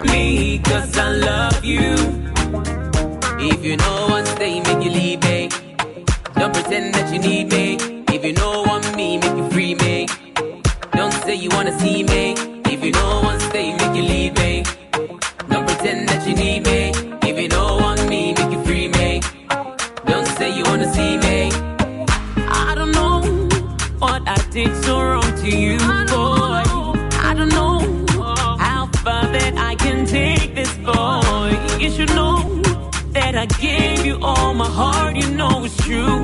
[0.00, 1.94] Me, cause I love you.
[3.38, 5.50] If you know one stay, make you leave me.
[6.34, 7.76] Don't pretend that you need me.
[8.08, 10.08] If you know want me, make you free me.
[10.92, 12.34] Don't say you wanna see me.
[12.64, 14.64] If you know one stay, make you leave me.
[15.50, 16.92] Don't pretend that you need me.
[17.28, 19.20] If you know want me, make you free me.
[20.06, 21.50] Don't say you wanna see me.
[22.48, 23.20] I don't know
[23.98, 25.76] what I did so wrong to you,
[30.84, 31.50] boy.
[31.78, 32.38] You should know
[33.12, 36.22] that I gave you all my heart, you know it's true.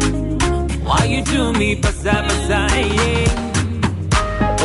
[0.84, 3.48] Why you do me pasa pasa, yeah.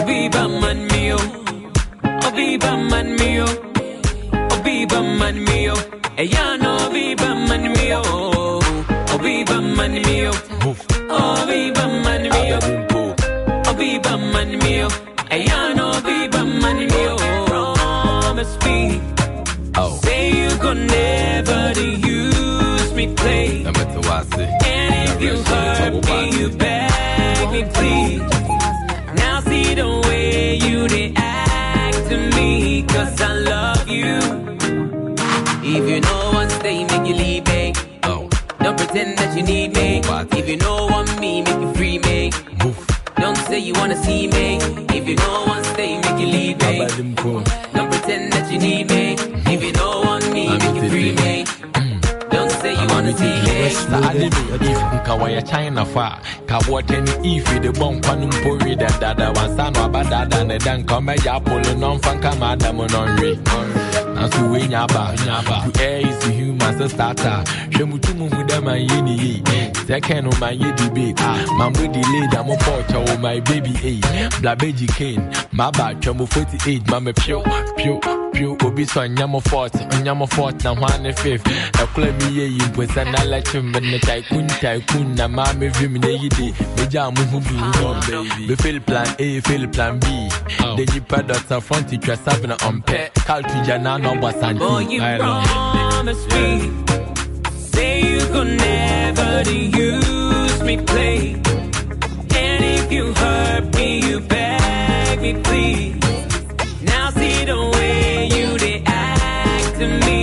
[0.06, 1.18] Viva man mio.
[2.36, 3.46] Viva man mio.
[4.64, 5.76] Viva man mio.
[6.18, 8.02] Ella no viva man mio.
[9.22, 10.32] Viva man mio.
[11.10, 12.60] Oh, viva man mio.
[12.96, 14.88] Oh, viva man mio.
[15.30, 17.16] Ella no viva man mio.
[17.48, 19.13] Promise me.
[20.66, 20.70] Oh.
[20.70, 23.64] Say you gon' never to use me, play.
[23.66, 24.48] I'm at the Wasi.
[24.66, 28.22] And if you hurt me, you beg me, please.
[29.16, 34.20] Now see the way you react to me, cause I love you.
[35.66, 37.74] If you know one stay, make you leave me.
[38.04, 38.30] Oh.
[38.60, 40.02] Don't pretend that you need me.
[40.38, 42.32] If you know want me, make you free me.
[43.18, 44.60] Don't say you wanna see me.
[44.90, 47.63] If you know one stay, make you leave me.
[53.74, 54.02] See me.
[54.02, 56.20] Sa ade me if nka wɔyɛ China fa.
[56.48, 60.44] Ka wɔtɛ ne ifi de bɔ nkwa no mpo wi dɛdada wansa no aba dada
[60.44, 64.82] ne da nka ɔmɛgya apolo na ɔmfa nka ma ada mu no nanso wei nya
[64.84, 68.80] aba to air is the human sɛ starter hwɛ mu tu mu hu dɛ man
[68.88, 69.24] yɛ ne eh?
[69.24, 71.20] yie second man yɛ debate
[71.58, 74.00] man bo delay da mo pɔɔkyɛ wo my baby ei
[74.42, 77.44] blabeji kane maba twɛ mo 48 ma me pio
[77.78, 78.00] pio
[78.34, 79.74] pio obi sɔ nyɛ mo fort
[80.04, 81.46] nyɛ mo fort na hwan ne fifth.
[81.82, 85.16] Ɛkora mi yɛ yi mpo sɛ na lɛkye me ne tycoon tycoon.
[85.16, 89.08] Na maa me vim ne yi de megya mo ho bi wɔ me fail plan
[89.20, 90.06] A fail plan B.
[90.78, 96.24] De nipa dɔta front twa sabena ɔmpɛ kaltugya na na ɔbɔ Boy, santi you promise
[96.34, 96.46] me.
[97.74, 101.18] Say you could never to use me, play.
[102.44, 105.96] And if you hurt me, you beg me, please.
[106.82, 110.20] Now see the way you react to me,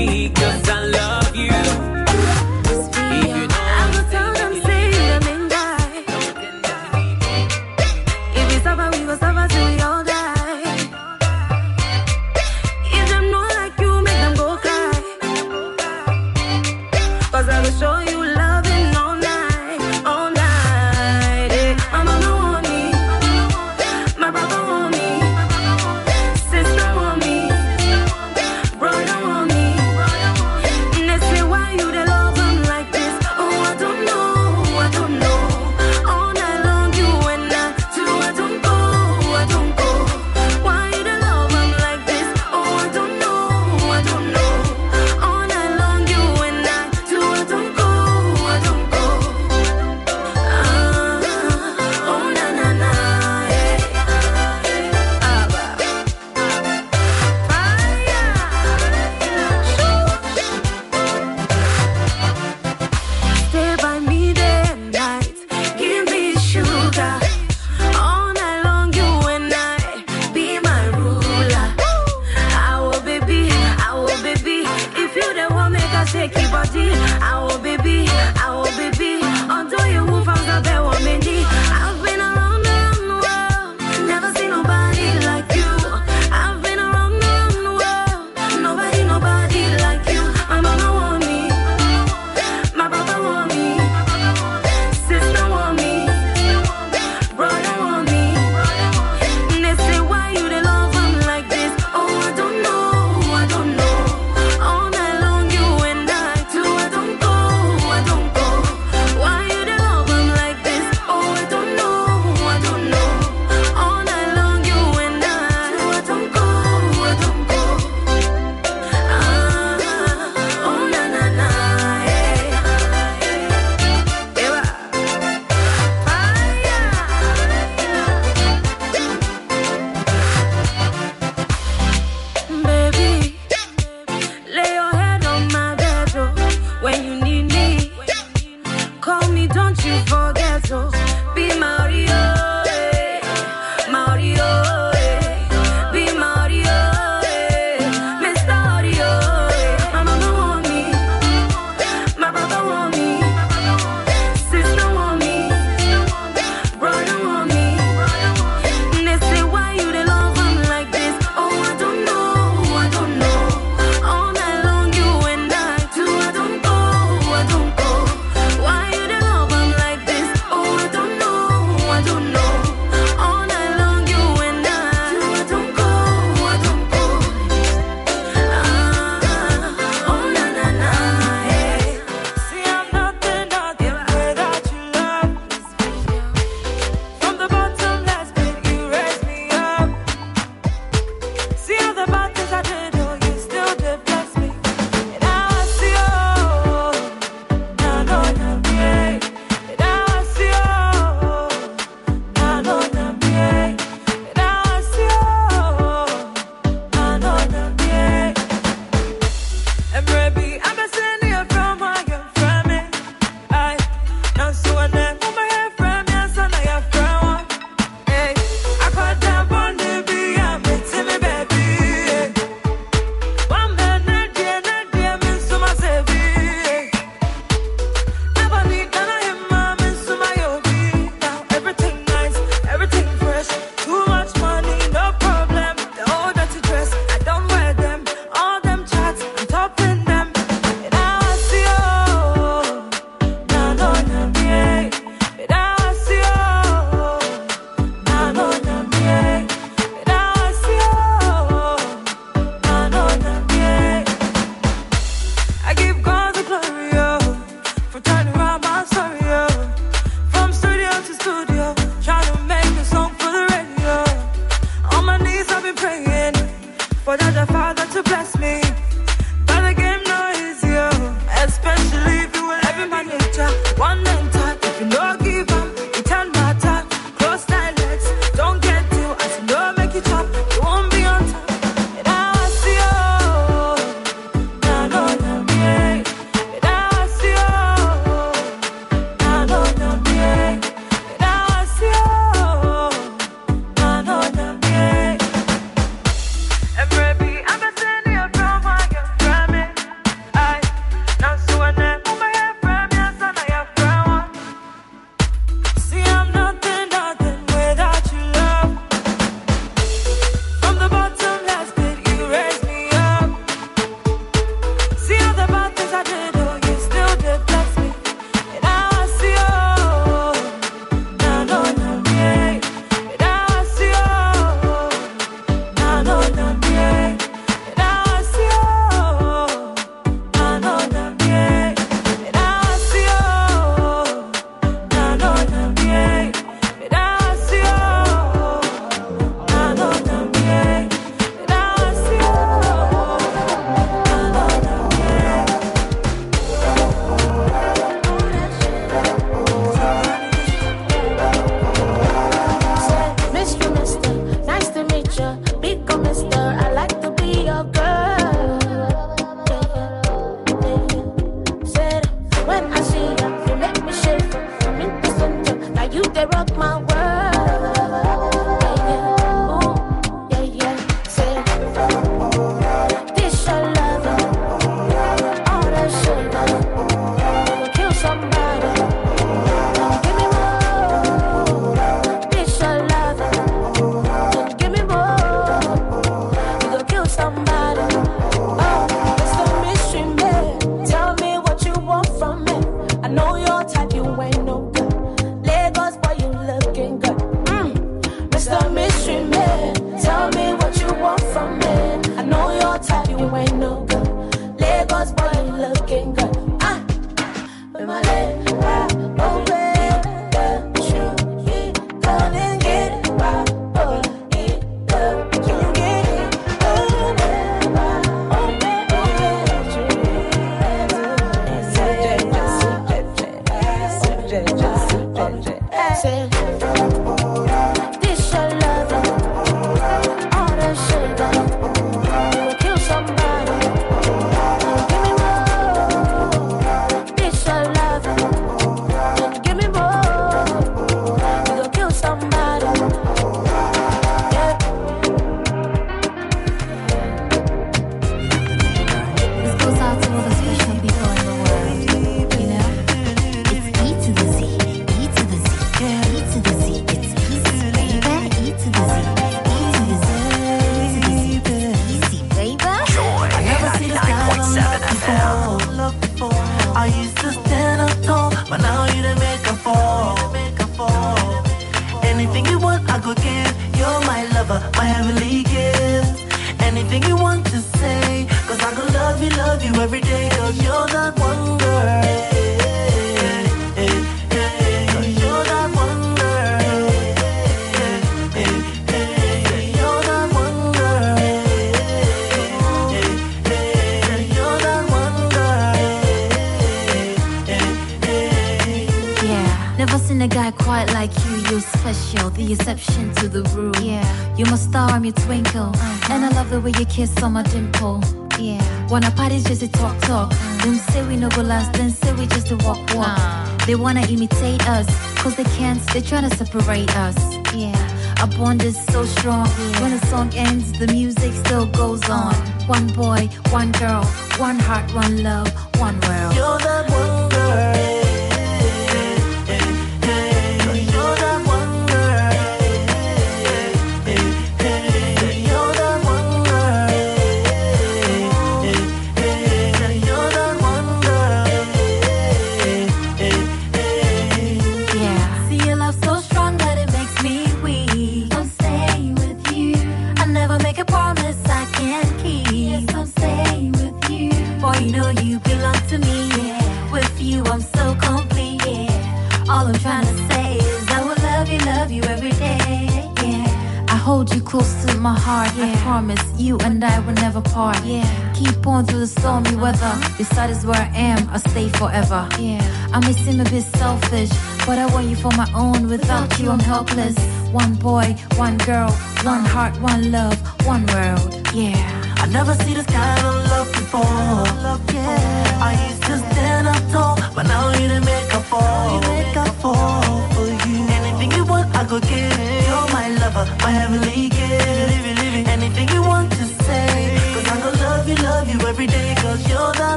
[17.79, 18.10] Cause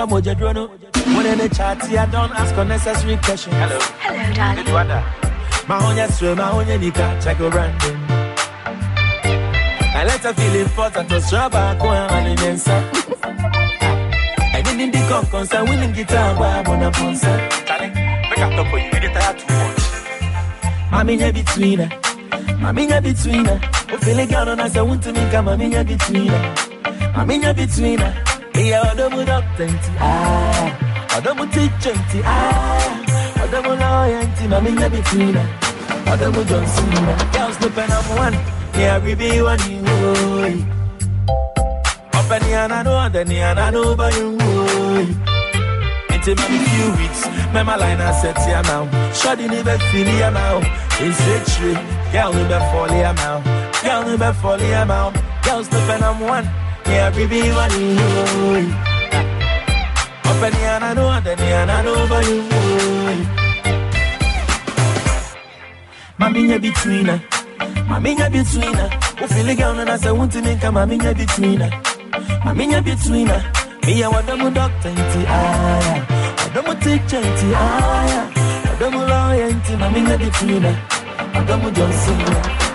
[0.00, 0.70] from Ojadrono.
[1.14, 3.54] When in the chat, see, I don't ask unnecessary questions.
[3.56, 3.78] Hello.
[4.00, 4.64] Hello, darling.
[4.64, 5.04] Good weather.
[5.68, 7.96] My onya swear, my onya nika, check a random.
[9.92, 12.76] I let her feel important to strap back on my mensa.
[14.56, 17.50] I didn't the come concern, winning guitar, but I'm on a concert.
[17.66, 19.82] Charlie, make up top for you, oh, you tired too much.
[20.92, 21.90] Mami nya between her.
[22.62, 23.60] Mami nya between her.
[23.92, 26.54] O feel girl on us, I want to make a mami nya between her.
[27.12, 28.29] Mami nya between her.
[28.70, 31.18] Yeah, odomu doctor nti ah.
[31.18, 33.42] Odomu teacher nti ah.
[33.42, 35.48] Odomu lawyer nti mami nya her.
[36.12, 36.90] Odomu Johnson.
[37.32, 38.38] Girls no pen up one.
[38.78, 39.82] Yeah, we be one you.
[42.14, 44.38] Open the and I know, then the and I know by you.
[46.10, 48.86] It's a few weeks, me my line set here now.
[49.12, 50.60] Shoddy ni be feel here now.
[51.02, 51.74] It's a tree,
[52.12, 53.42] girl ni be fall here now.
[53.82, 55.10] Girl ni be fall here now.
[55.42, 56.46] Girls no pen I'm one,
[56.90, 58.90] yeah be one you.
[60.40, 62.42] The and I know, then the and I know by you.
[66.18, 67.20] Maminya between her,
[67.88, 68.88] mami nya between her.
[69.18, 71.70] Who feel the girl and I say want to make a mami nya between her.
[72.44, 73.42] Mami nya between her.
[73.86, 75.94] Me a wadamu doctor nti aya,
[76.40, 78.22] wadamu teacher nti aya,
[78.66, 80.76] wadamu lawyer nti mami nya between her.
[81.34, 82.69] Wadamu Johnson.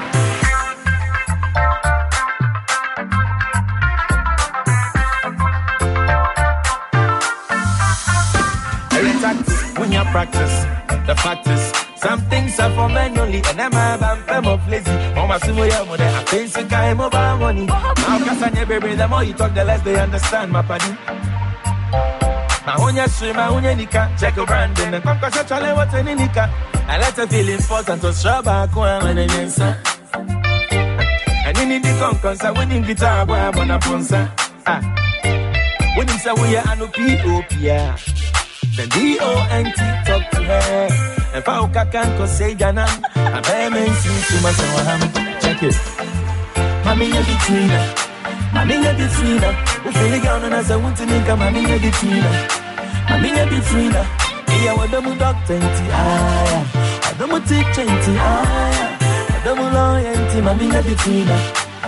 [10.15, 10.63] Practice,
[11.07, 11.63] the fact is
[11.99, 13.41] some things are for men only.
[13.49, 14.89] and I'm a fam of lazy.
[15.17, 17.65] Oh, my sumo ya money, I think so kind of money.
[17.65, 20.95] Now, Cassania, baby, the more you talk, the less they understand, my paddy.
[22.65, 25.93] My own swim, my own nika, check a brand, and come cause I chale what's
[25.93, 26.49] an nika.
[26.87, 29.29] I let her feel important to show back when I'm in
[31.45, 34.31] And in the concourse, I win in guitar, boy, I'm on a ponsa.
[34.65, 34.79] Ah,
[35.97, 38.24] when you say we are no P.O.P.A.
[38.75, 40.87] Then D-O-N-T talk to her.
[41.33, 42.91] And Pauka can go say Janan.
[43.15, 44.99] I bear men see to myself.
[45.41, 45.75] Check it.
[46.83, 47.85] Mommy, you're between her.
[48.53, 49.55] Mommy, you're between her.
[49.85, 52.47] We feel it down and as I want to make a between her.
[53.09, 54.05] Mommy, you're between her.
[54.63, 55.63] Yeah, what the moon dog 20.
[55.91, 58.17] Ah, I don't take 20.
[58.19, 58.97] Ah,
[59.29, 60.41] I don't loyalty.
[60.41, 61.41] Mommy, you're between her.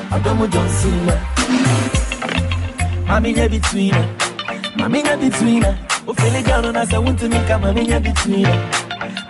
[0.10, 1.16] I don't John Cena.
[3.08, 3.94] Mommy, you're between
[4.80, 5.78] you're between her.
[6.08, 8.46] Ufele gano na sa wunti mika maminya between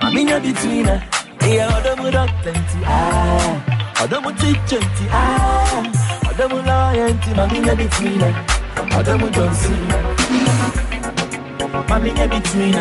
[0.01, 0.85] Maminya between
[1.41, 4.03] Yeah, odomu dog plenty ah.
[4.03, 5.83] Odomu chichenti ah.
[6.29, 8.21] Odomu loyalty maminya between
[8.97, 9.97] Odomu John Cena.
[11.89, 12.75] Maminya between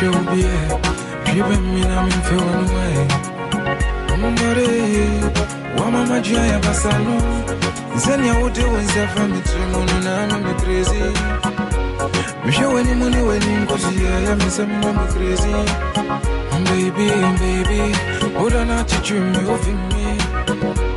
[0.00, 0.52] hwɛ wo biɛ
[1.28, 3.02] hwɛ bɛ mi na memfɛ wɔ no wae
[4.12, 4.66] ɔmomɔre
[5.76, 7.14] wama madwea yɛ basa no
[8.02, 11.02] sɛnea wode wo nsa fa metiri mu no na ma me kresi
[12.44, 15.54] mehwɛ w'anim ne w'ani nkɔsoyɛ yɛ me sɛ mma me kresi
[16.66, 17.06] baby
[17.40, 17.80] baby
[18.40, 20.04] woda no akyekyere me wofi me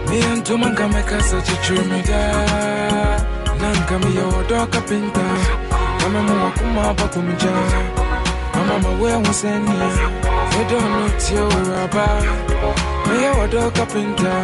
[0.08, 3.18] meyɛ ntoma nka mɛkasa kyekyere me daa
[3.60, 5.26] na nka meyɛ wɔdɔ kapenta
[6.00, 8.03] kama mu wakoma bakomgyaa
[8.63, 9.97] Mama, my way was in here.
[10.56, 12.23] You don't know till we're about.
[13.08, 14.39] Me, I a carpenter.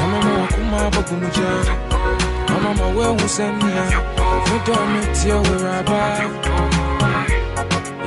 [0.00, 1.50] Mama, my kuma bakumuja.
[2.48, 3.90] Mama, my way was in here.
[4.48, 6.64] You don't know till we're about.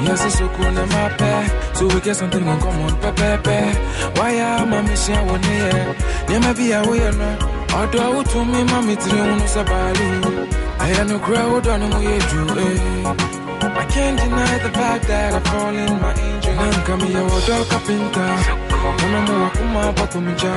[0.04, 1.76] Yes, it's so cool in my pair.
[1.76, 4.20] So we get something in common, pepe.
[4.20, 5.96] Why am I missing one here?
[6.28, 7.66] Never be away, no.
[7.74, 10.52] Although to me, mammy, three on Sabalu.
[10.80, 12.48] I had no crowd on the way, Drew.
[13.06, 13.47] I
[13.98, 16.54] can't deny the fact that I fall in my angel.
[16.60, 18.26] Nanka mi ya wado kapinta.
[19.00, 20.54] Mama mo wakuma bakumija.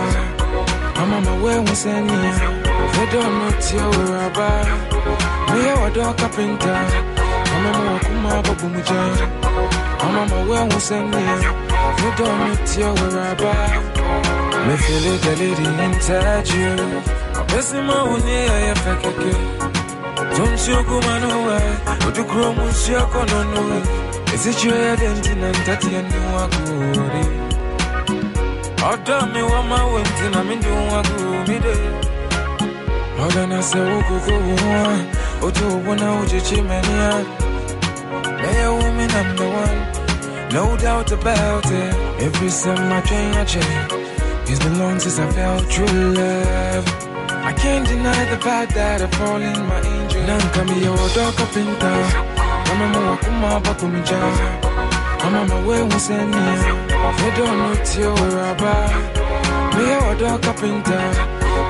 [0.97, 2.21] Mama ma we wuseni.
[2.97, 4.67] Know till we're about.
[5.53, 6.75] Mi ya wado kapinta.
[7.51, 9.01] Mama mo wakuma bakumija.
[10.03, 11.25] Mama ma we wuseni.
[11.99, 13.73] Know till we're about.
[14.67, 16.77] Me feel it, the lady inside you.
[17.51, 19.33] Besima uni ya ya fekeke.
[20.41, 21.61] Tonshioku manuwa,
[22.09, 23.83] utukuro munshiyako nonuwe.
[24.35, 27.27] Isichwe ya denti na ntati ya nuwakuri.
[28.93, 31.75] Oda mi wa mawenti na mindu wakumide.
[33.27, 34.97] Oda na se ukuku uwa,
[35.49, 37.25] utu ubuna ujichi menia.
[38.43, 39.87] Leia woman number one,
[40.53, 41.95] no doubt about it.
[42.21, 43.59] Every time I change.
[44.47, 46.87] It's been long since I felt true love.
[47.45, 50.10] I can't deny the fact that I fall in my angel.
[50.27, 51.91] Nanka mi yo doka pinta.
[52.69, 54.21] Mama mo wakuma bakumija.
[55.23, 56.45] Mama ma we wuseni.
[57.19, 58.93] They don't know till we're about.
[59.75, 60.99] Mi yo doka pinta.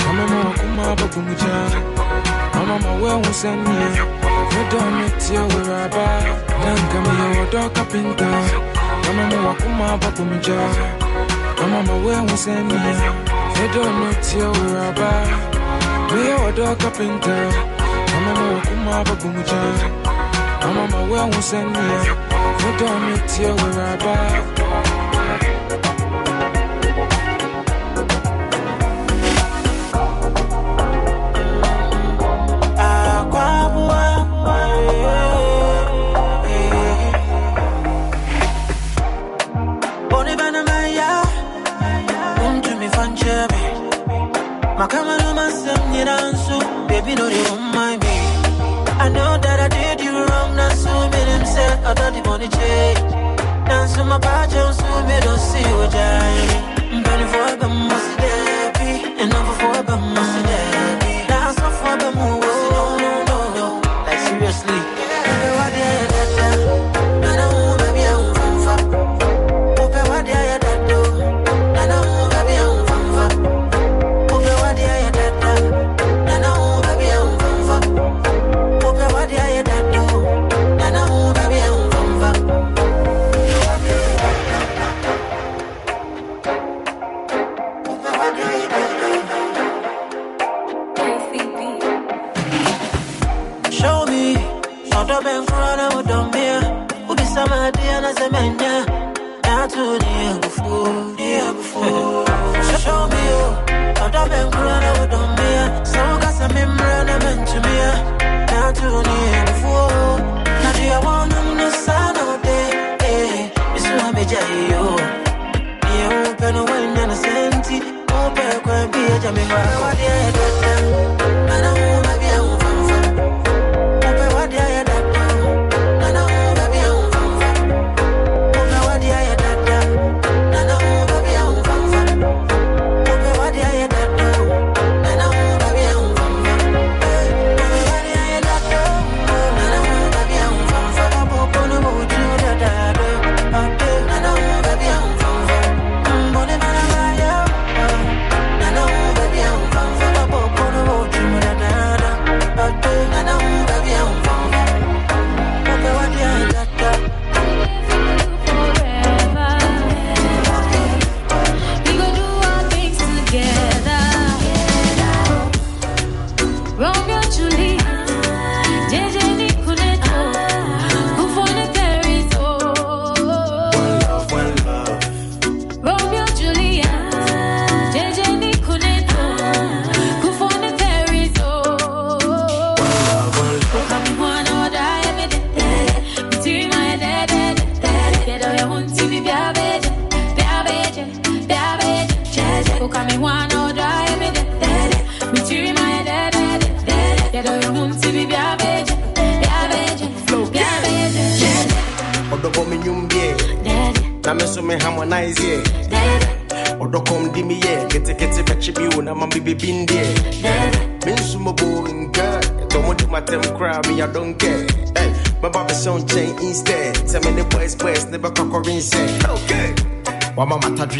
[0.06, 1.54] Mama mo wakuma bakumija.
[2.54, 3.78] Mama ma we wuseni.
[4.50, 6.24] They don't know till we're about.
[6.64, 8.30] Nanka mi yo doka pinta.
[9.04, 10.58] Mama mo wakuma bakumija.
[11.60, 12.80] Mama ma we wuseni.
[13.54, 13.68] They
[18.24, 18.30] don't.
[18.30, 19.60] Me a mo wakuma bagumuja
[20.62, 21.86] Mama ma we wuseni
[22.58, 24.16] Fodo mi tia we raba
[44.80, 46.04] Makama no masem ni
[46.88, 47.69] baby no they
[51.60, 53.00] say I thought the money change.
[53.68, 58.19] Dance with my pageant, so me don't see what I Bunny for a bum,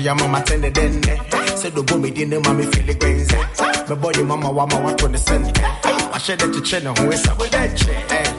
[0.01, 1.03] country, I'm on my tender den.
[1.57, 3.37] Said the boom, didn't mommy feel it crazy.
[3.89, 5.53] My body, mama, wama, what on the center.
[6.13, 8.30] I shed it to China, who is up with that chair.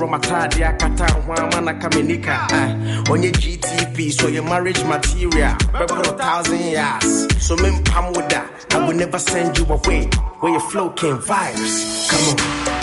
[0.00, 2.28] from Atadi Akata, Wamana Kamenika.
[2.28, 5.54] Uh, ah, on your GTP, so your marriage material.
[5.86, 7.46] for a thousand years.
[7.46, 10.06] So, Mim Pamuda, I will never send you away
[10.40, 12.08] where your flow came vibes.
[12.08, 12.79] Come on.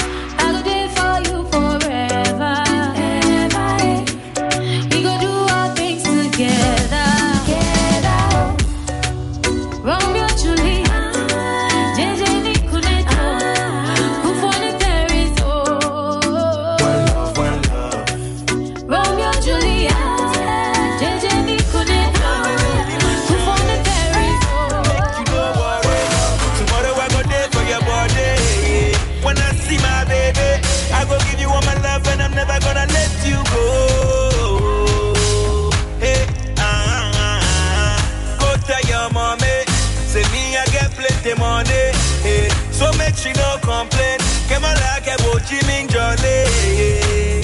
[43.07, 44.19] make she no complain.
[44.49, 45.15] Come on like a
[45.47, 46.39] Jimmy jolly.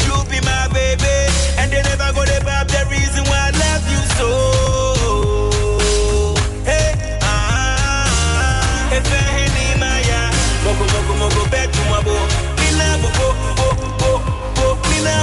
[0.04, 1.16] You be my baby,
[1.60, 4.30] and they never go to pop the reason why I love you so.
[6.68, 9.24] Hey, ah, if I
[10.66, 12.16] moko moko moko back to my bo.
[12.60, 13.68] Mina bo bo bo
[14.00, 14.12] bo
[14.56, 14.68] bo,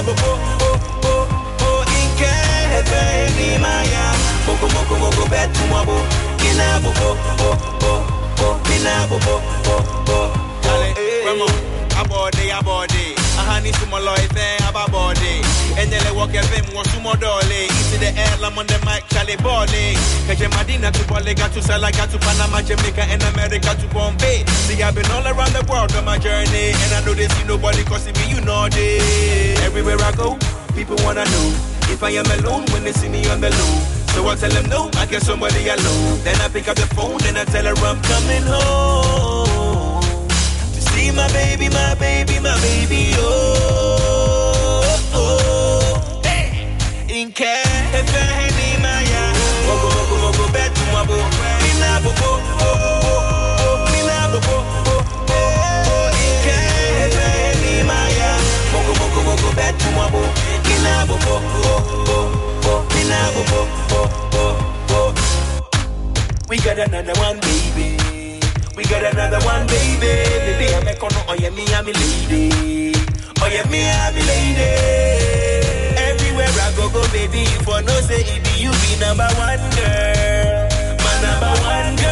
[0.09, 0.71] bo bo bo
[1.03, 1.13] bo
[1.61, 1.71] bo.
[2.01, 2.33] Inke,
[4.47, 5.23] moko moko moko
[5.73, 5.97] my bo.
[6.99, 7.51] Bo bo
[7.81, 8.10] bo
[8.41, 9.77] bo, me na bo bo bo
[10.09, 10.19] bo.
[10.65, 10.89] Dale,
[11.27, 11.47] Ramo,
[12.01, 13.21] abode abode.
[13.45, 13.73] body.
[13.73, 15.33] sumoloi fe ababode.
[15.81, 17.69] Enyele woke vim wo sumo dolly.
[17.69, 19.85] Into the air, I'm on the mic, chale bole.
[20.27, 23.87] Kaje Madina to Bole, got to sell Sala, got to Panama, Jamaica, and America to
[23.95, 24.45] Bombay.
[24.67, 26.73] See, I've been all around the world on my journey.
[26.73, 29.55] And I know they see nobody cause it be you know day.
[29.67, 30.39] Everywhere I go,
[30.75, 31.47] people wanna know.
[31.93, 34.00] If I am alone, when they see me on the low.
[34.15, 36.19] So I tell them no, I get somebody alone.
[36.25, 40.03] Then I pick up the phone and I tell her I'm coming home.
[40.75, 44.83] To see my baby, my baby, my baby, oh.
[45.15, 46.21] oh.
[46.25, 46.77] Hey.
[47.09, 49.25] In care, if I had me, my ya.
[49.67, 51.17] Mogo, mogo, mogo, bet to my bo.
[51.63, 52.67] Me na bo, bo, oh,
[53.63, 53.93] oh.
[53.93, 54.57] Me na bo, bo,
[55.33, 56.11] oh,
[56.45, 58.31] care, if I had me, my ya.
[58.75, 60.21] Mogo, mogo, mogo, bet to my bo.
[60.67, 62.85] Me na bo, bo, oh, oh, bo,
[64.89, 65.15] bo.
[66.49, 67.97] We got another one, baby.
[68.77, 70.01] We got another one, baby.
[70.01, 72.93] Baby, I'm a kono, oh yeah, me, I'm a lady.
[73.41, 74.71] Oh yeah, me, I'm a lady.
[75.97, 77.45] Everywhere I go, go, baby.
[77.65, 80.69] For no say, it be you be number one girl.
[81.05, 82.11] My number one girl.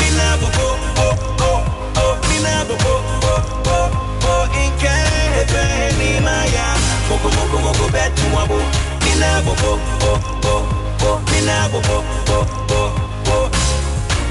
[0.00, 0.66] Me na bo, bo,
[0.96, 1.60] oh, oh,
[1.96, 2.12] oh.
[2.28, 2.94] Me na bo, bo,
[3.26, 3.88] oh, oh,
[4.30, 4.44] oh.
[4.62, 6.66] In care, if I Maya.
[7.08, 8.58] Mogo, mogo, mogo, bet to wabo.
[9.04, 9.72] Me na bo, bo,
[10.08, 10.18] oh,
[10.52, 10.62] oh,
[11.02, 11.16] oh.
[11.30, 11.96] Me na bo, bo,
[12.34, 12.90] oh, oh,
[13.34, 13.46] oh.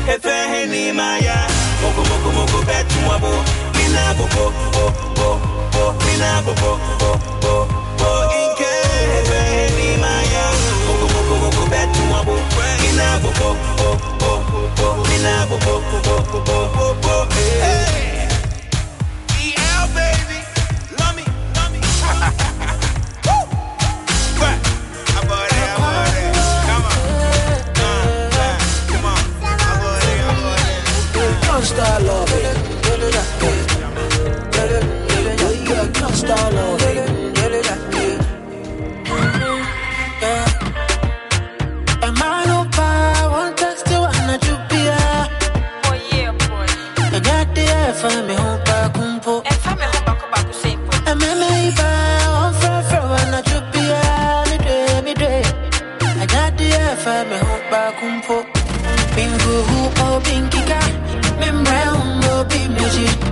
[0.08, 1.38] If I had any Maya.
[1.82, 3.32] Mogo, mogo, mogo, bet to wabo.
[3.76, 4.46] Me na bo, bo,
[4.80, 4.92] oh,
[5.26, 5.38] oh,
[5.80, 5.92] oh.
[6.06, 6.72] Me na bo, bo,
[7.06, 7.66] oh, oh,
[8.08, 8.38] oh.
[8.40, 10.46] In care, if I Maya.
[10.88, 12.36] Mogo, mogo, mogo, bet to wabo.
[12.82, 13.50] Me na bo, bo,
[13.84, 14.40] oh, oh,
[14.80, 14.96] oh.
[15.10, 17.28] Me na bo, bo, oh, oh, oh, oh.
[17.62, 18.09] Hey.
[31.80, 32.58] Gangsta love it.
[35.70, 36.96] Yeah, gangsta love it.
[40.22, 40.46] Yeah.
[42.04, 43.32] Am I no power?
[43.32, 45.00] One text to one at you, Pia.
[45.86, 46.68] Oh yeah, boy.
[47.15, 49.42] I got the F me home back home po.
[49.46, 50.98] And tell me how back back to say boy.
[51.08, 51.72] And me me
[52.28, 54.02] on fra fra one at you, Pia.
[54.50, 55.32] Me do me do.
[56.20, 58.44] I got the and me home back home po.
[59.15, 60.69] Bingu hu o binkika.
[63.00, 63.29] Bi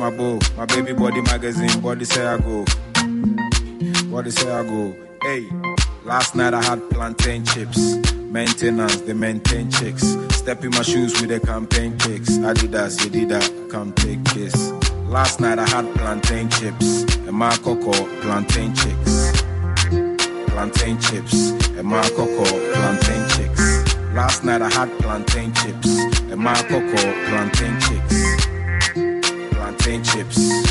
[0.00, 0.56] Come Namabo.
[0.56, 2.64] My baby body magazine, body say I go.
[4.22, 4.96] They say I go?
[5.22, 5.46] Hey,
[6.04, 7.96] last night I had plantain chips.
[8.16, 10.16] Maintenance, they maintain chicks.
[10.30, 12.30] Step in my shoes with the campaign kicks.
[12.38, 14.72] Adidas, you did that, come take kiss.
[15.06, 17.02] Last night I had plantain chips.
[17.26, 17.92] And my cocoa,
[18.22, 19.42] plantain chicks.
[20.48, 21.50] Plantain chips.
[21.76, 23.94] And my cocoa, plantain chicks.
[24.14, 25.88] Last night I had plantain chips.
[26.30, 28.19] And my cocoa, plantain chicks.
[30.02, 30.62] Plantain chips.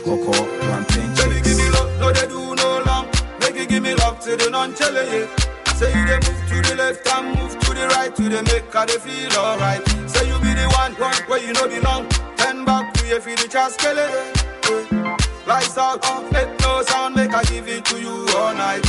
[0.00, 1.48] Cocoa, plantain Baby, chicks.
[1.48, 3.06] give me love, no they do no long.
[3.40, 5.72] Make you give me love to the non-chilling, yeah.
[5.74, 8.72] Say you they move to the left and move to the right, to the make
[8.74, 9.80] her they feel alright.
[10.08, 12.08] Say you be the one, one where you know belong.
[12.36, 15.46] Turn back to you feel the chance, kill it.
[15.46, 18.84] Lights out, uh, let no sound, make I give it to you all night.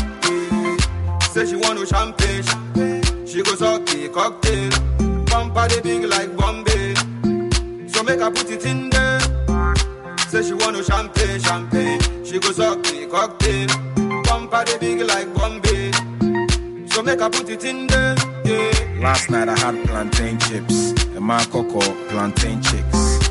[1.32, 2.44] Say she want no champagne,
[3.26, 4.72] she goes okay cocktail.
[17.26, 19.00] Her put it in there, yeah.
[19.02, 23.30] Last night I had plantain chips and my cocoa plantain chicks.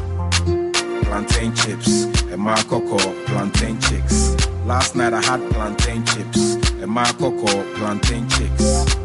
[1.07, 4.35] Plantain chips and my cocoa plantain chicks.
[4.67, 8.97] Last night I had plantain chips and my cocoa plantain chicks.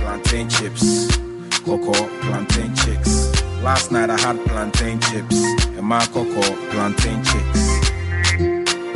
[0.00, 1.14] Plantain chips,
[1.58, 3.30] cocoa plantain chicks.
[3.60, 5.44] Last night I had plantain chips
[5.76, 7.71] and my cocoa plantain chicks.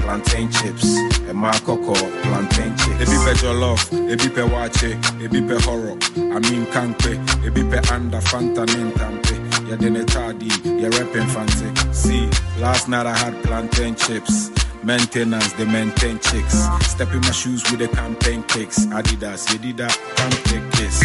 [0.07, 3.02] Plantain chips my cocoa plantain chicks.
[3.02, 5.96] Ebi pe jollof, ebi pe wache, ebi pe horror.
[6.16, 9.36] I mean kanpe, ebi pe anda fanta nintampe.
[9.68, 10.48] Ya dene tadi,
[10.82, 11.68] ya reppin fancy.
[11.92, 12.28] See,
[12.59, 14.50] last night I had plantain chips.
[14.82, 16.66] Maintenance, they maintain chicks.
[16.86, 18.86] Step in my shoes with the campaign kicks.
[18.86, 21.02] Adidas, you did that, can't take this.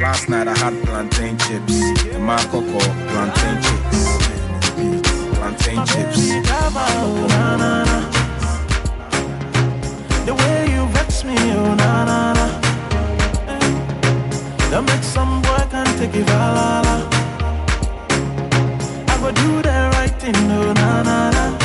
[0.00, 1.78] Last night I had plantain chips.
[2.18, 2.80] My cocoa,
[3.10, 3.98] plantain chips.
[5.38, 6.18] Plantain chips.
[10.28, 12.46] The way you vex me, oh na na na.
[13.48, 14.68] Eh.
[14.70, 16.96] That make some boy can take it la la la.
[19.08, 21.57] I go do the right thing, oh na na na.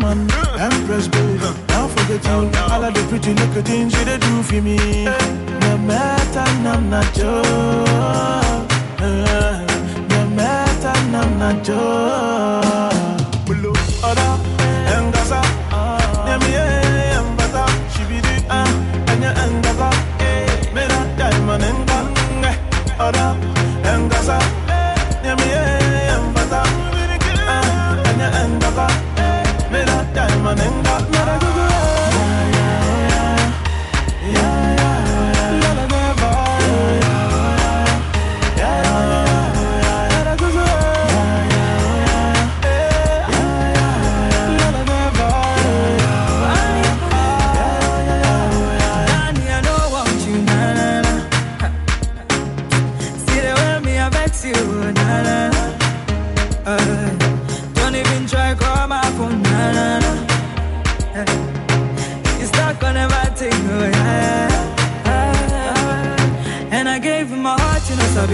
[0.00, 0.30] For another man.
[0.58, 1.38] Empress, baby,
[1.68, 2.50] don't forget you.
[2.72, 5.04] All of the pretty little things you they do for me.
[5.04, 8.68] No matter, I'm not joke.
[10.08, 12.63] No matter, I'm not joke.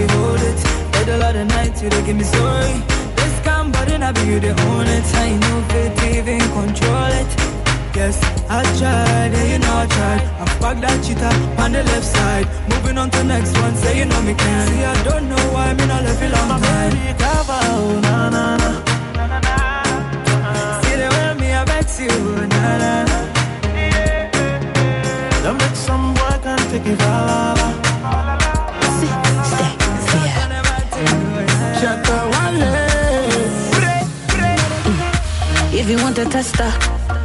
[0.07, 0.59] Be hold it.
[1.19, 2.73] Lot of nights you they give me story.
[3.17, 5.05] This come, but then I be you the own it.
[5.15, 7.31] I know fit even control it.
[7.95, 8.17] Yes,
[8.49, 10.21] I tried, yeah, you know I tried.
[10.41, 12.47] I fucked that cheater on the left side.
[12.69, 14.67] Moving on to next one, say you know me can.
[14.69, 16.93] See, I don't know why not left a long time.
[18.05, 18.69] na na na.
[20.81, 22.15] See the way me I vex you,
[22.53, 23.17] na na na.
[25.43, 27.80] That make some boy can take it la la la.
[35.81, 36.69] If you want a tester,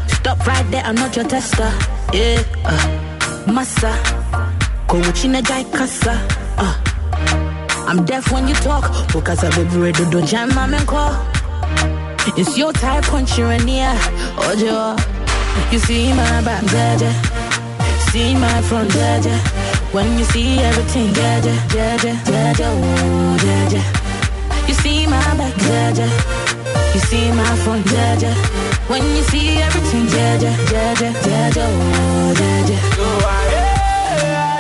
[0.09, 1.71] stop right there, I'm not your tester.
[2.11, 3.93] Yeah, uh, massa,
[4.89, 6.17] coaching a jai kasa.
[6.57, 6.75] Uh,
[7.87, 11.13] I'm deaf when you talk, because I baby ready don't jam my man call.
[12.39, 13.99] It's your type, punch you in the air,
[14.49, 14.97] Ojo.
[15.71, 17.13] You see my back, jaja.
[18.09, 19.37] See my front, jaja.
[19.93, 24.67] When you see everything, jaja, jaja, jaja, oh, jaja.
[24.67, 26.36] You see my back, jaja.
[26.97, 28.35] You see my phone, yeah, yeah.
[28.89, 32.81] When you see everything, yeah, yeah, yeah, yeah, yeah, yeah, oh, yeah, yeah.
[32.97, 34.57] Do I, yeah,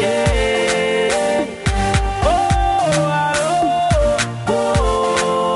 [0.00, 0.32] yeah,
[1.12, 1.46] yeah.
[2.24, 2.28] Oh,
[3.06, 3.38] I,
[4.48, 4.58] oh,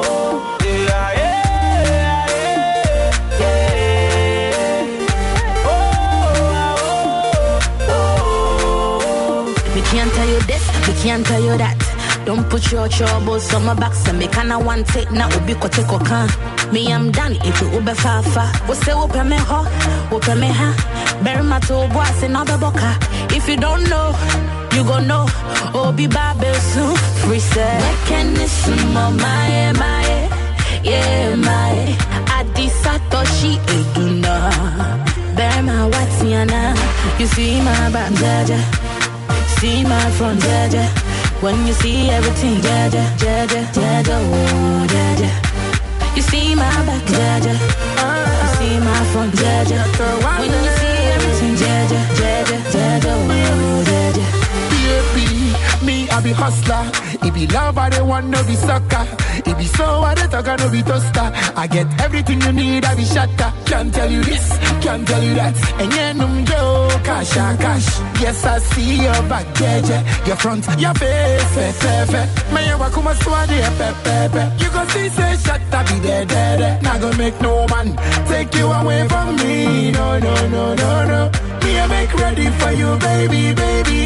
[0.06, 2.30] oh, yeah, yeah,
[3.40, 4.86] yeah.
[5.66, 5.74] Oh,
[6.54, 6.70] I,
[7.88, 9.74] oh, oh.
[9.74, 11.85] We can't tell you this, we can't tell you that
[12.26, 13.94] don't put your troubles on my back.
[13.94, 15.28] So me kinda want it now.
[15.36, 16.28] Ubi ko take can.
[16.72, 18.44] Me I'm done it to ube fafa.
[18.68, 19.60] We say open me ho,
[20.10, 20.74] open me ha.
[21.22, 22.90] Bury my toe boy say no be boka.
[23.30, 24.08] If you don't know,
[24.74, 25.26] you gon' know.
[25.72, 26.96] Obi Babel soon.
[27.22, 27.80] Free set.
[27.80, 30.28] Mechanism of my my
[30.82, 31.96] yeah my.
[32.36, 34.36] Adi Satoshi Eduna.
[35.36, 36.22] Bury my what's
[37.20, 38.58] You see my back, jaja.
[39.60, 41.05] See my front, jaja.
[41.40, 46.16] When you see everything, jaja, jaja, jaja, oh, jaja.
[46.16, 47.52] You see my back, jaja.
[47.52, 49.78] You see my front, jaja.
[50.40, 54.26] When you see everything, jaja, jaja, jaja, oh, jaja.
[54.72, 56.84] Baby, me I be hustler.
[57.26, 59.06] It be love, I don't want no be sucker.
[59.44, 61.28] It be so I talk, I no be toaster.
[61.56, 63.52] I get everything you need, I be shatter.
[63.66, 64.46] Can't tell you this,
[64.80, 65.54] can't tell you that.
[65.80, 67.88] And yeah, num Joe, cash, ah, cash.
[68.20, 70.26] Yes, I see your back, jeje.
[70.26, 71.72] Your front, your face, eh, eh, eh.
[71.72, 72.54] fe, fe, fe.
[72.54, 74.42] Me, you walk on my pe, pe.
[74.62, 75.36] You go see, say,
[75.72, 76.80] up, be there, there, there.
[76.82, 79.90] Not gonna make no man take you away from me.
[79.92, 81.45] No, no, no, no, no.
[81.66, 84.00] Me, I make ready for you, baby, baby.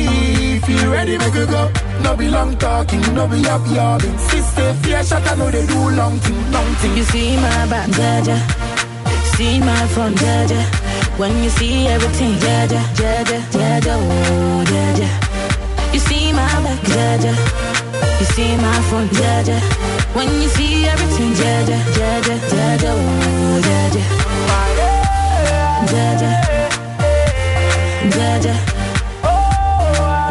[0.56, 1.70] If you ready, make you go.
[2.02, 4.16] No be long talking, no be up yobbing.
[4.30, 6.96] Sister, fear shot, I know they do long thing, long thing.
[6.96, 8.36] You see my back, jaja.
[9.36, 10.62] See my front, jaja.
[11.18, 15.08] When you see everything, jaja, jaja, jaja, oh, jaja.
[15.92, 17.34] You see my back, jaja.
[18.20, 19.58] You see my front, jaja.
[20.16, 24.04] When you see everything, jaja, jaja, jaja, oh, jaja.
[25.92, 26.49] Jaja.
[28.10, 28.54] Jaja.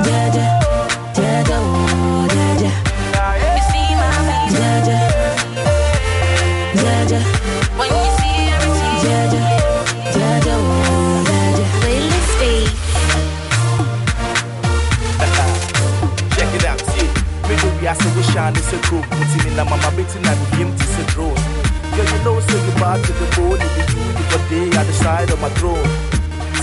[0.08, 0.46] Jaja.
[1.16, 2.72] Jaja, oh, jaja.
[3.40, 4.98] You see my back, jaja.
[6.82, 7.20] Jaja.
[7.78, 9.42] When you see everything, jaja,
[10.16, 11.66] jaja, oh, jaja.
[11.82, 12.74] Playlist stage.
[16.36, 17.08] Check it out, see.
[17.48, 19.06] Me do be as we shine this a group.
[19.10, 21.36] Put in a mama beating and him to say drone.
[21.96, 23.60] Girl, you know, so you bad to the bone.
[23.64, 25.88] You be you, you for day at the side of my throne.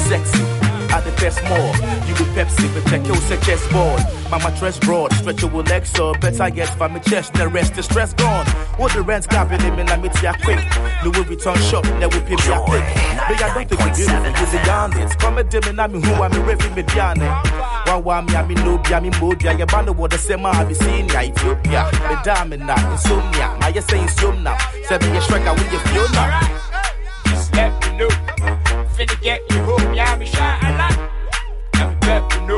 [0.08, 0.55] Sexy.
[0.92, 1.72] At the best more,
[2.06, 4.00] you be Pepsi, but check your say chest board.
[4.30, 7.82] Mama dress broad, stretch your legs so better get from my chest, the rest the
[7.82, 8.46] stress gone.
[8.78, 10.58] What the rent capping him in a meet ya quick.
[11.04, 12.84] Louis Vuitton shop, then we pay ya quick.
[13.28, 15.18] But I don't think you beautiful, you the youngest.
[15.18, 17.20] Come and dim and I mean who I'm a refi me diane.
[17.86, 20.46] One one me I mean no be I mean modia, ya band what the same
[20.46, 21.90] I be seen ya Ethiopia.
[21.92, 23.56] The diamond now, insomnia.
[23.60, 24.56] Now you say insomnia.
[24.84, 26.40] Seven years strike with your Fiona.
[27.26, 28.65] Just let me know.
[28.96, 31.10] Finna get you home, yeah, me shy a lot.
[31.74, 32.56] I'm bet to know.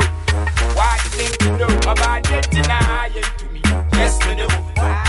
[0.78, 3.61] Why you think you know about it tonight to me?
[3.95, 4.47] Yes, me know.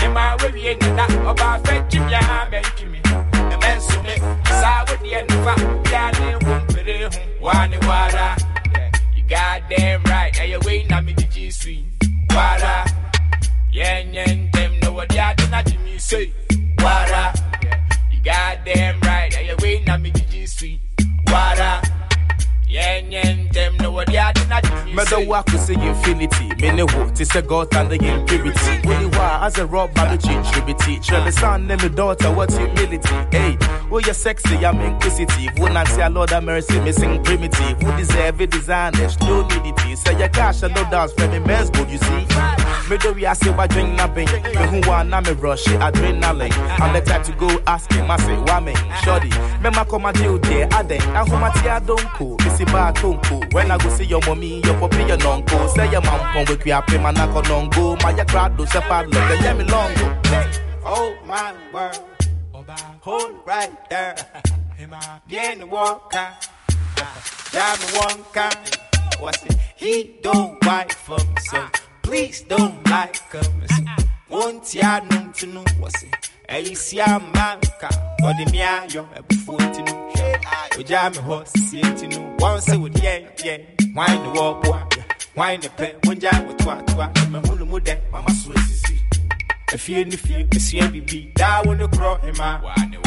[0.04, 2.18] In my way, ain't that about fetching ya,
[2.50, 2.98] man to me.
[3.02, 4.18] The man so me,
[4.90, 7.22] with the end of yeah, they won't put it home.
[7.38, 8.34] One water.
[9.14, 11.84] You goddamn right, now you're waiting on me to G sweet.
[12.30, 12.84] Water.
[13.70, 16.32] Yeah, yeah, them know what you're doing to me, say.
[16.80, 17.32] Water.
[18.10, 20.29] You goddamn right, now you're waiting on me to
[21.30, 21.60] G sweet.
[21.60, 21.80] Water.
[22.68, 26.52] Yeah, yeah, them know what you're doing to me, Mother walk to say infinity.
[26.60, 28.88] Many wo, to say God and the impurity.
[28.88, 30.20] Only why as a rob by the.
[31.02, 33.08] Tell the son and the daughter what's humility.
[33.32, 33.58] Hey,
[33.90, 35.58] oh you're sexy, I'm inquisitive.
[35.58, 37.82] When I say Lord of mercy, missing primitive.
[37.82, 39.96] Who deserve it designers, no nudity.
[39.96, 42.26] Say your cash and no dance for me, men's good, you see.
[42.90, 44.26] Me do we I say what drink napping.
[44.26, 46.52] Me who want na me rush adrenaline.
[46.80, 48.74] I'm the type to go asking, I say, why me?
[49.04, 49.30] Shoddy,
[49.62, 51.00] me ma come a deal there, I then.
[51.14, 52.36] I home at ya don't cool.
[52.38, 53.44] Me see don't cool.
[53.52, 55.72] When I go see your mommy, your puppy, your nonko.
[55.76, 58.02] Say your mom, pon we kwi ape man ako nongo.
[58.02, 60.20] My ya crowd do se pad look, and yeah me longo.
[60.84, 61.98] Oh my word.
[63.02, 64.16] Hold right there.
[65.28, 66.28] Bien walker.
[67.52, 68.50] Drive one car.
[69.20, 69.56] What's it?
[69.76, 71.68] He don't wife for me, so
[72.10, 73.44] please don't like him.
[74.26, 76.30] One tia num to know what's it?
[76.48, 77.88] Hey, see a manka.
[78.24, 79.22] Or the mia yo, a
[79.84, 80.82] know.
[80.82, 82.34] Jam me horse, see it to know.
[82.38, 83.58] One say with yeah, yeah.
[83.94, 84.82] Wine the wall, boy.
[85.36, 87.30] Wine the pen, one jam with twat, twat.
[87.30, 88.98] My hulu mude, mama sweetie.
[89.72, 91.30] If you the field, it's your baby.
[91.36, 92.60] That one the crow, him, ah.
[92.76, 93.00] man.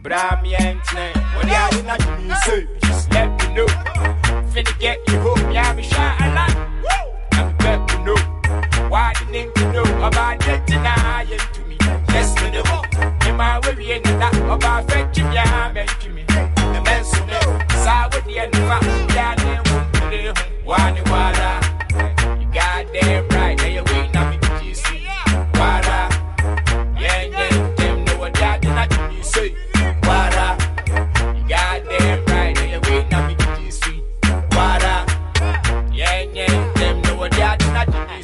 [0.00, 1.16] Bra me and tonight.
[1.34, 2.66] What not you say?
[2.80, 3.66] Just let me know.
[4.52, 6.17] Finna get you home, yeah, me shy
[8.88, 11.76] Why the name to know about that tonight to me?
[12.08, 13.28] Yes, me know.
[13.28, 16.24] In my way, ain't that about fetching, yeah, man to me.
[16.24, 17.58] The man so know.
[17.84, 20.64] Saw with the end of it, yeah, they won't put it home.
[20.64, 21.67] Why the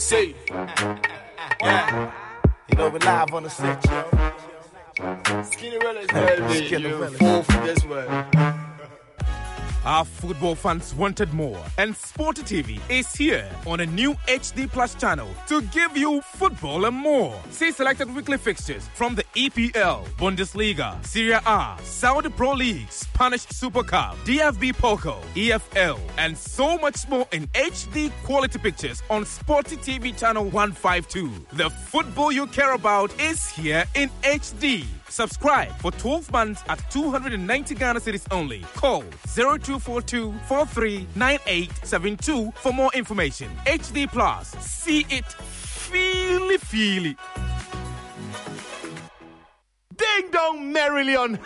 [0.05, 0.35] see.
[0.51, 2.13] Yeah.
[2.69, 5.43] You know, we live on the set, yo.
[5.45, 8.64] Skinny Rela's baby, Skinny for this one.
[9.85, 14.95] Our football fans wanted more, and Sport TV is here on a new HD Plus
[14.95, 17.39] channel to give you football and more.
[17.51, 23.83] See selected weekly fixtures from the EPL, Bundesliga, Serie A, Saudi Pro League, Spanish Super
[23.83, 30.19] Cup, DFB Pokal, EFL, and so much more in HD quality pictures on Sporty TV
[30.19, 31.31] channel 152.
[31.53, 34.87] The football you care about is here in HD.
[35.15, 38.63] Subscribe for 12 months at 290 Ghana cedis only.
[38.75, 43.49] Call 0242 439872 for more information.
[43.65, 44.51] HD Plus.
[44.59, 47.17] See it, feel it, feel it.
[49.95, 51.39] Ding dong, Marillion.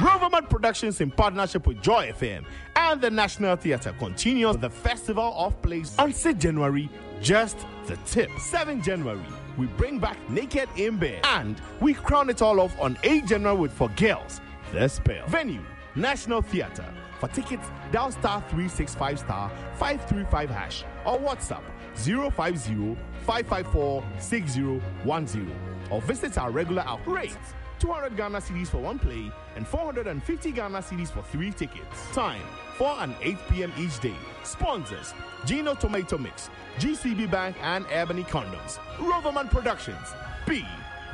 [0.00, 2.44] Roverman Productions in partnership with Joy FM
[2.76, 6.88] and the National Theatre continues the Festival of Plays on 6 January,
[7.20, 8.30] just the tip.
[8.38, 9.18] 7 January,
[9.60, 13.58] we bring back Naked in Bed and we crown it all off on 8 January
[13.58, 14.40] with For Girls,
[14.72, 15.26] The Spell.
[15.26, 15.60] Venue,
[15.94, 16.90] National Theatre.
[17.18, 21.60] For tickets, dial star 365 star 535 hash or WhatsApp
[21.94, 22.96] 050
[23.26, 25.52] 554 6010
[25.90, 27.36] or visit our regular outlets.
[27.80, 32.06] 200 Ghana cedis for one play and 450 Ghana cedis for three tickets.
[32.12, 32.42] Time
[32.76, 33.72] 4 and 8 p.m.
[33.78, 34.14] each day.
[34.44, 35.14] Sponsors
[35.46, 38.78] Gino Tomato Mix, GCB Bank, and Ebony Condoms.
[38.98, 40.14] Roverman Productions.
[40.46, 40.64] Be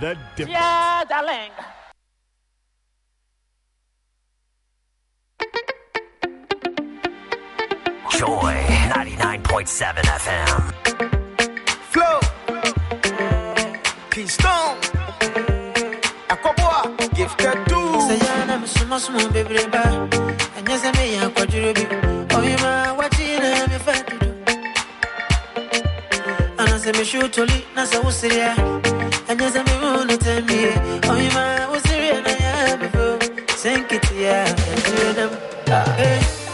[0.00, 0.50] the difference.
[0.50, 1.50] Yeah, darling.
[8.10, 8.54] Joy
[8.90, 10.72] 99.7 FM.
[11.92, 12.20] Flow.
[14.10, 15.45] Keystone.
[17.16, 17.36] Aquaboa.
[17.36, 18.00] Gifted too.
[18.00, 21.74] Say, yeah, I'm a small, small baby, and yes, I may have quite a
[22.32, 24.26] Oh, you ma, what you know, me fat to do.
[26.58, 28.54] And I say, me shoot to lead, Nasa was here.
[29.28, 29.64] And yes, I
[35.68, 36.45] oh,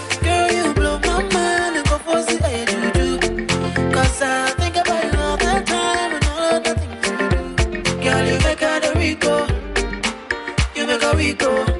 [11.33, 11.72] You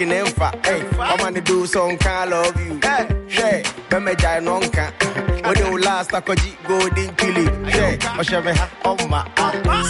[0.00, 0.52] masa paki ne nfa.
[1.12, 2.80] Ọmọ ni do so nkan I love you.
[2.80, 4.92] Hwẹ́ bẹ́mẹ̀jà ẹ̀ nọ nka.
[5.48, 7.44] O de o last akọji golden kili.
[7.44, 9.24] Hwẹ́ ọ̀hyẹ́ mi ha ọ̀ma.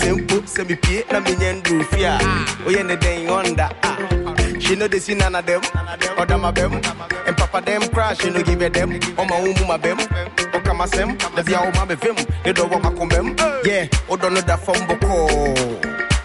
[0.00, 2.18] Sèmpo sẹ́mi pie na mi nyẹ nduru fi a.
[2.66, 3.68] O yẹ ne den ọ̀nda.
[4.60, 5.62] She know they see none of them.
[6.18, 6.72] Other my bem.
[7.26, 8.90] And papa them crash, she no give them.
[9.18, 9.98] On oh, my own my bem.
[10.54, 11.16] Oka my sem.
[11.34, 12.14] The via o my vim.
[12.44, 13.26] They don't want my kumbem.
[13.64, 15.26] Yeah, o don't know that phone boko.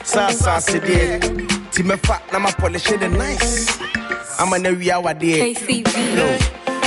[0.04, 1.55] Sa sa si de.
[1.76, 3.78] Ti me fa na ma polish it nice.
[4.40, 5.54] I'm an area wa de.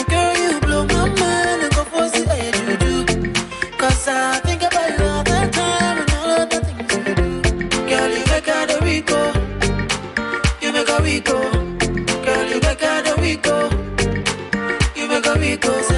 [0.09, 3.33] Girl, you blow my mind and go for see how you do do.
[3.77, 7.29] Cause I think about you all the time and all of the things you do.
[7.91, 9.21] Girl, you make out a Rico.
[10.63, 11.39] You make a Rico.
[12.25, 13.57] Girl, you make out a Rico.
[14.97, 15.98] You make a Rico.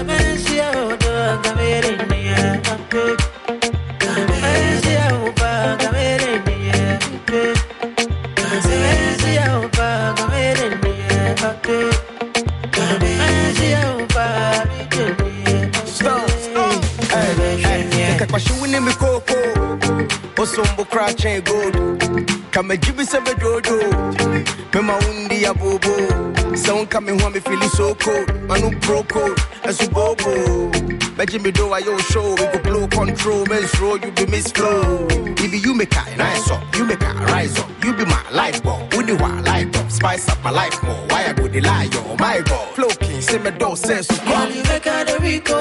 [25.50, 30.70] Ya bobo Sound coming home me feeling so cold Manu pro code Esu bobo.
[31.16, 32.30] Beji me do a yo show.
[32.30, 35.06] We go blow control Men's roll you be miss flow.
[35.10, 37.68] If you make a nice up You make a rise up.
[37.84, 39.90] You be my life ball Udi wa light up?
[39.90, 42.74] Spice up my life more Why I go the lie yo oh My God.
[42.74, 45.58] Flow king Say me do sense Girl, you make a Rico.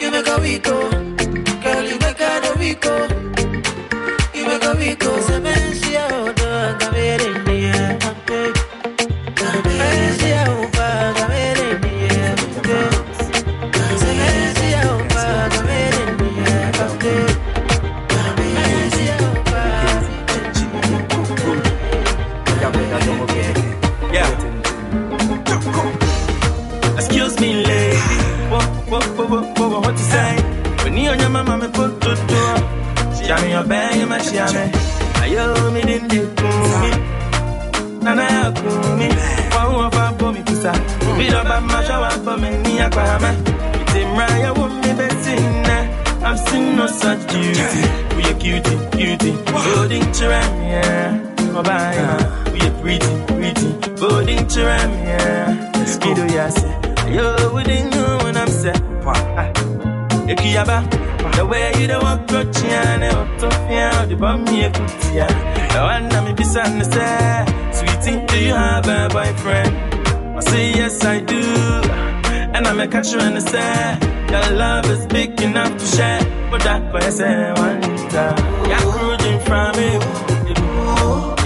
[0.00, 0.90] You make a Rico.
[1.62, 2.94] Girl, you make a Rico.
[4.34, 5.20] You make a Rico.
[5.20, 7.29] Se me siya
[73.12, 76.20] And I'm and I say, Your love is big enough to share.
[76.48, 78.34] But that boy say, one liter.
[78.70, 79.98] You're cruising from me.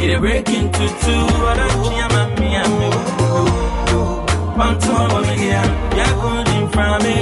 [0.05, 1.25] It break into two.
[1.57, 2.93] I'm here, mommy, I'm you.
[4.61, 5.65] One to one, woman, yeah.
[5.97, 7.15] You're cruising from me.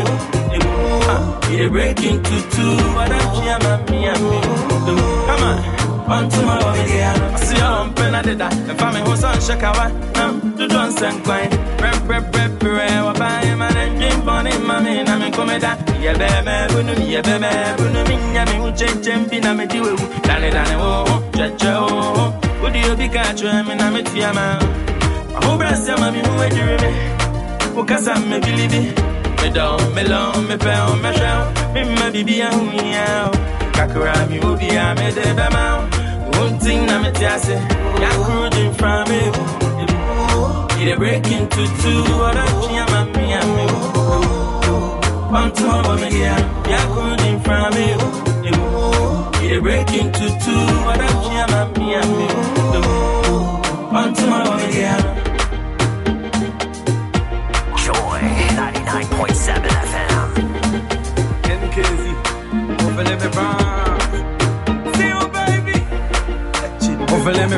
[1.54, 2.76] It break into two.
[2.98, 4.40] What I'm here, mommy, I'm you.
[5.28, 6.08] Come on.
[6.10, 7.32] One to woman, yeah.
[7.32, 8.52] I see you on pen, I did that.
[8.52, 10.16] And family was on Shakawa.
[10.16, 11.22] Um, the John St.
[11.22, 11.50] Quine.
[11.78, 13.04] Rep, rep, rep, rep.
[13.04, 13.18] What
[14.24, 15.78] buy him and then drink on him, mommy, and I'm in comeda.
[16.00, 19.66] Yeah, baby, when you, yeah, baby, when you mean, me, who change, champion, I'm a
[19.66, 19.96] deal.
[20.22, 22.62] Danny, Danny, oh, Jaja, oh.
[22.62, 24.62] Would you be catch him and I'm a Tiama?
[25.34, 27.82] I hope I see mommy who would you me.
[27.82, 28.94] Because I'm a believe
[29.42, 31.74] Me down, me long, me pound, me shout.
[31.74, 33.30] Me, my baby, I'm here.
[33.72, 35.92] Kakura, me, will be a me, de, be, mount.
[36.36, 37.56] One thing na me tiase,
[38.00, 39.32] ya cruising from me.
[40.84, 42.84] It break into two, what a chia
[44.12, 45.32] mami ame.
[45.32, 47.86] One to one woman yeah, ya cruising from me.
[49.44, 52.28] It break into two, what a chia mami ame.
[53.92, 55.00] One to one woman yeah.
[57.84, 58.20] Joy
[58.56, 60.30] 99.7 FM.
[61.58, 62.04] NKZ,
[62.84, 64.00] over let me run.
[64.94, 65.76] See you, baby.
[67.12, 67.56] Over let me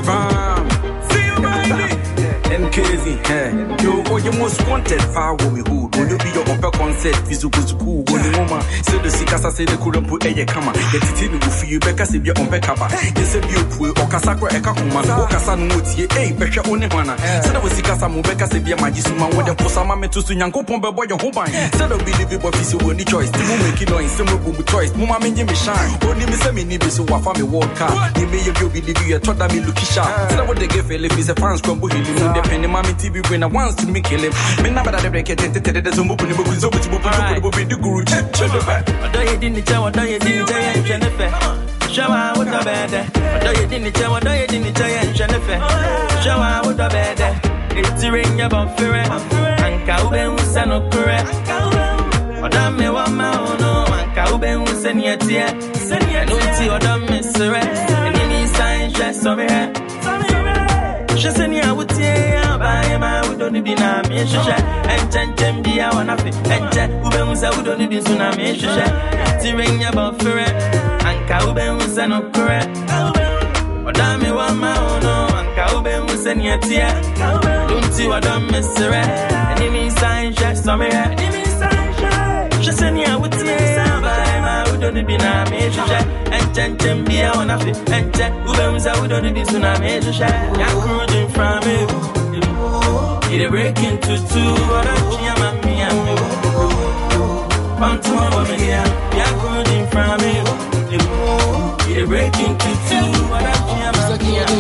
[2.74, 3.54] NKZ, hey.
[3.84, 5.94] Yo, oh, you most wanted far with me hood.
[5.94, 8.02] When you be your upper concert, physical school.
[8.10, 10.72] When the woman say the sick as I say the couldn't put a kama.
[10.90, 12.46] Get it in with you, Becca, oh, eh, oh, eh, eh, oh, say you're on
[12.50, 12.90] Beckaba.
[12.90, 17.14] Yes, if you put or Casacra Eka Kuma, or Casan Muti, eh, Becca only one.
[17.14, 20.66] Said I was sick as I'm Becca, say, my Jisuma, with the Posama to Sunyanko
[20.66, 21.46] Pomba boy, your home.
[21.78, 23.30] Said I believe it, but you only choice.
[23.30, 24.90] The woman making noise, similar boom choice.
[24.98, 25.94] Mama, me, me shine.
[26.10, 27.94] Only me, say me, need so I found me walk car.
[28.18, 30.10] You may you believe you, told me, look sharp.
[30.10, 32.02] I would give a lift is a fans crumble, he
[32.64, 34.32] penny mommy TV when I wants to me kill him.
[34.62, 35.60] Me never that I break it, the
[35.90, 36.78] Zumbu, the Bubu, Zubu,
[37.40, 38.04] Bubu, the Guru,
[39.04, 41.30] Although you didn't tell, although you didn't tell, and Jennifer.
[41.88, 42.92] Shower with the bed.
[43.34, 45.58] Although you didn't tell, although you didn't tell, and Jennifer.
[46.22, 47.40] Shower with the bed.
[47.76, 48.94] It's a ring about fear.
[48.94, 51.24] And Kauben was an okra.
[52.44, 53.84] Odam me wa ma ono.
[53.92, 55.54] And Kauben was an yetia.
[56.28, 57.56] No tea, Odam me sere.
[57.56, 59.83] And in his sign, just sorry.
[61.24, 65.78] She Yeah, would say, By my would only be na me, she and Chen be
[65.78, 68.66] a one and Chen Uben was a would only be tsunami, she
[69.40, 71.26] Tearing about for it, and
[71.78, 72.12] was an
[74.76, 75.56] ono, and
[76.68, 76.92] was.
[77.68, 80.90] Don't see what I'm missing, and in his sign, she saw me,
[82.62, 84.64] she said, Yeah, would say, By my
[85.16, 86.23] na me, she
[86.54, 89.42] Chen Chen be a one of it, and Chen Uben was a would only be
[89.42, 91.90] tsunami, she said, Yeah, cruising from it.
[93.34, 96.14] It break into two, what a chia mami ame.
[97.80, 98.86] One to one woman here,
[99.18, 100.46] yeah, cruising from it.
[101.90, 104.58] It break into two, what a chia mami ame.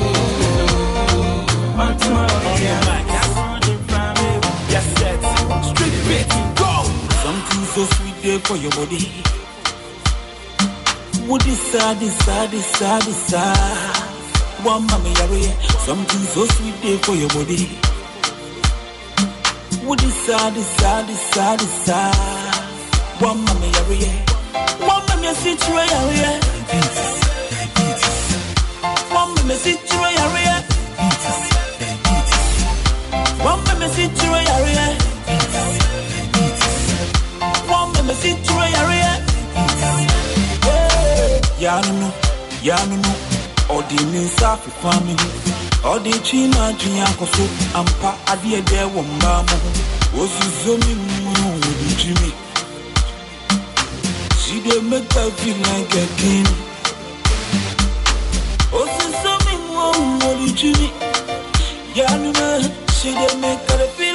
[1.78, 4.40] One to one woman here, yeah, cruising from it.
[4.74, 6.26] Yes, that's street beat,
[6.58, 6.72] go.
[7.22, 9.43] Something so sweet there for your body.
[11.24, 12.14] Sad, is
[12.66, 13.96] sad, is sad.
[14.62, 15.14] One mommy,
[15.86, 17.78] something so sweet there for your body.
[20.26, 21.08] Sad, is sad,
[21.62, 22.14] is sad.
[23.20, 23.70] One mommy,
[24.80, 26.40] one mommy, see you, area.
[29.10, 30.56] One mommy, see you, area.
[33.42, 34.83] One mommy, see you, area.
[41.64, 42.12] No, no,
[42.60, 43.12] yeah, no, no.
[43.74, 45.16] Ordinary Safi family.
[45.82, 46.68] Ɔde twi na
[47.78, 49.70] ampa adeɛ dɛ wɔ mmaa mo ho
[50.24, 51.32] osuso me mu
[52.00, 52.30] twi me
[54.40, 56.48] she dey make her feel like a king
[58.80, 59.74] osuso me mu
[60.20, 60.88] wɔde twi me
[61.96, 62.46] yanuma
[62.96, 64.14] she dey make her feel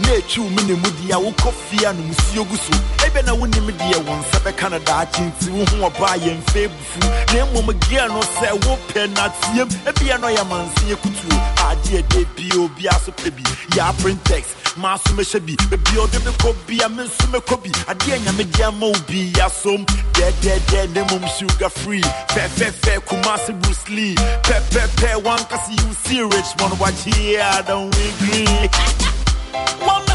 [0.00, 2.72] me ne mu deɛ a wokɔ fie a nomusuo gu so.
[3.04, 7.34] Ɛbɛ na wonim deɛ wo nsa bɛka no daakye nti wo ho ɔbaa yɛmfɛ bufu
[7.34, 11.36] na mmom geɛ no sɛ wopɛ na team ebia no ɔyɛ manseɛ kutuo
[11.68, 13.42] adeɛ dɛ bia obia so pɛ bi.
[13.74, 14.44] Yɛ aprentex
[14.76, 15.56] maa so mɛhyɛ bi.
[15.70, 17.70] Baabi a ɔde mekɔ bia me nso mɛkɔ bi.
[17.92, 22.02] Adeɛ nyame de ama wo bi asom dɛdɛdɛ ne mmom sugar free.
[22.28, 24.14] Fɛfɛfɛ kumase bruce lee.
[24.14, 28.68] Pɛpɛpɛ wankase you see richmond wakye I don't agree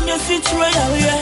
[0.03, 1.15] One me see your area.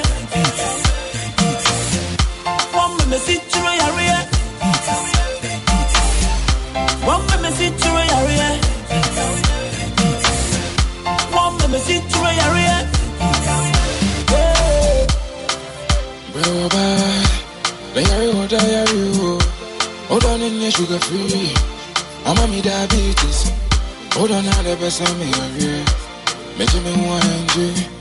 [2.74, 4.18] One me see your area.
[7.06, 8.50] One me see your area.
[11.30, 12.78] One me see through your area.
[16.34, 17.26] Bro, bye.
[17.94, 19.40] Lay your hold you.
[20.08, 21.54] Hold on in your sugar free.
[22.26, 23.52] I'm on me diabetes.
[24.14, 25.30] Hold on, all the best of me.
[25.64, 25.86] Yeah.
[26.58, 28.01] Make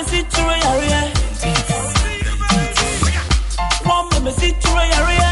[0.00, 1.12] me see through area.
[3.84, 4.20] One area.
[4.24, 5.28] Me see through area.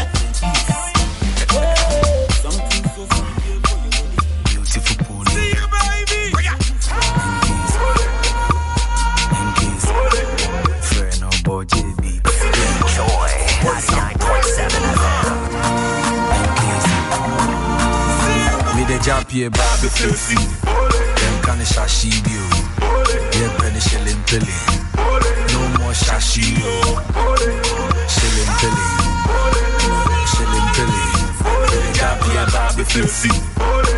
[4.45, 5.25] Beautiful pool.
[5.25, 6.21] See you, baby.
[10.89, 12.03] Friend of boy JB.
[12.81, 13.31] Enjoy
[13.65, 15.37] 99.7 FM.
[18.75, 20.35] Me the jump here, Bobby Filthy.
[20.35, 22.48] Them kind of shashi bio.
[23.39, 24.57] Yeah, penny shilling pilly.
[25.53, 26.43] No more shashi.
[28.15, 28.87] Shilling pilly.
[30.31, 31.05] Shilling pilly.
[31.71, 33.88] Me the jump here, Bobby Filthy.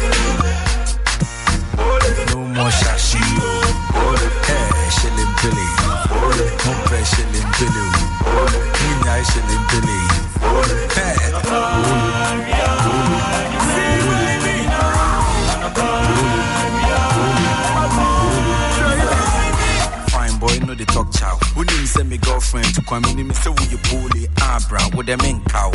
[22.91, 25.71] Come in me say you bully Abra with them in cow.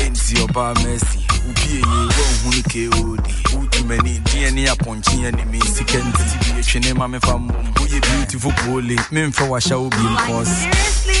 [0.00, 1.20] Enti eh, oba mercy.
[1.46, 2.08] Ubi ye won
[2.40, 3.51] hu ni KOD.
[3.82, 7.48] Utu many DNA upon chi and me sikenti bi etwene ma me fam.
[7.48, 8.96] Who you beautiful bully.
[9.10, 10.66] Me mfa wa sha obi cause.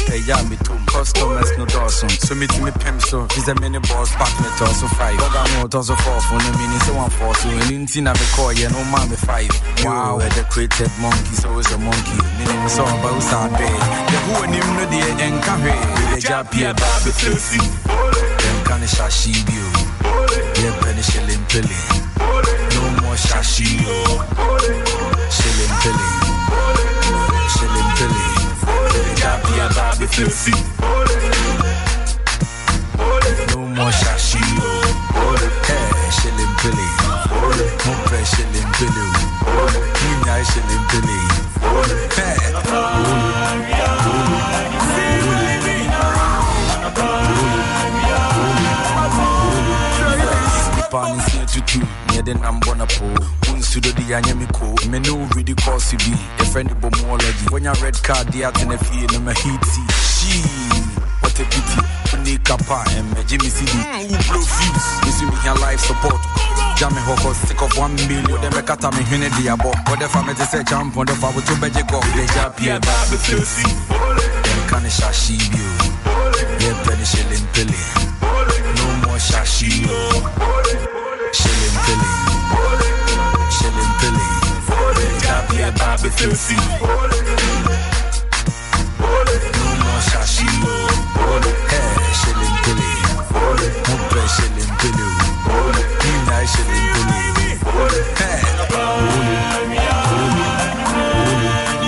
[0.06, 0.78] Hey, yeah, me too.
[0.86, 2.08] Customers no Dawson.
[2.08, 3.26] So me to me pem so.
[3.36, 5.18] Is a mini boss back me to also five.
[5.18, 7.34] Dog I know to also four for no mini so one four.
[7.34, 9.50] So in inti na me call yeah no man me five.
[9.84, 12.18] Wow, where the created monkey so is a monkey.
[12.38, 13.80] Me name is all about sad bed.
[14.10, 16.14] The who and him no the enka he.
[16.14, 18.31] The job here baby
[18.72, 18.80] filthy.
[18.80, 19.66] Them kind of shashi bio.
[20.62, 21.80] Yeah, penny shilling pilly.
[22.74, 23.68] No more shashi.
[25.36, 26.08] Shilling pilly.
[27.54, 28.42] Shilling pilly.
[30.02, 30.62] Baby.
[54.12, 54.76] Anya mi ko.
[54.90, 56.12] Me no really cause you be.
[56.38, 57.50] A friend of bomology.
[57.50, 59.82] When your red card, the out in the field, no me heaty.
[60.04, 60.44] She,
[61.24, 61.80] what a pity.
[62.12, 63.72] Uni kapa, and me Jimmy CD.
[63.72, 64.60] Fuse?
[65.06, 66.20] You see me here life support.
[66.76, 68.40] Jam me hoko sick of one million.
[68.42, 69.72] Then me kata me hune di abo.
[69.88, 72.00] What if I me to say champ, what if I would to beje go.
[72.12, 73.64] They jab here, baby, filthy.
[73.64, 75.72] Them kind of shashi bio.
[76.60, 77.80] Yeah, penny shilling pilly.
[78.76, 79.88] No more shashi.
[81.32, 82.21] Shilling pilly.
[85.52, 86.56] Jab here, baby, filthy.
[86.56, 86.64] No
[89.82, 90.48] more shashi.
[91.68, 92.92] Hey, shilling pilly.
[93.86, 95.08] No pay shilling pilly.
[96.02, 97.20] Nina shilling pilly.
[98.16, 98.40] Hey.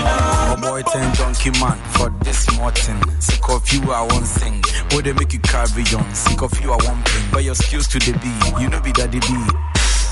[0.04, 3.00] My boy turn donkey man for this morning.
[3.20, 4.62] Sick of you, I won't sing.
[4.92, 6.14] Oh, they make you carry on.
[6.14, 7.24] Sick of you, I won't bring.
[7.32, 8.28] But your skills to the B,
[8.62, 9.26] you know be daddy B.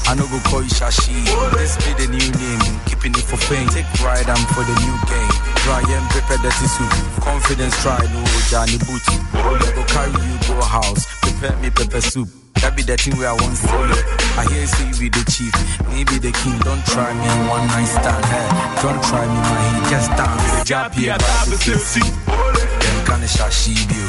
[0.07, 1.15] I know go call you Shashi.
[1.57, 2.63] This be the new name.
[2.87, 3.69] Keeping it for fame.
[3.69, 5.35] Take pride, I'm for the new game.
[5.65, 6.91] Try and prepare dirty soup.
[7.23, 9.03] Confidence try, no Johnny Boot.
[9.33, 11.07] I go carry you go house.
[11.23, 12.29] Prepare me pepper soup.
[12.61, 13.97] That be the thing where I want solo.
[14.39, 15.51] I hear you say you be the chief,
[15.91, 16.59] maybe the king.
[16.63, 18.23] Don't try me one night stand.
[18.27, 18.47] Hey,
[18.83, 19.91] don't try me, my heat.
[19.91, 20.69] Just dance.
[20.69, 21.99] Jump here, baby, kiss.
[21.99, 24.07] Then kind of shashi you.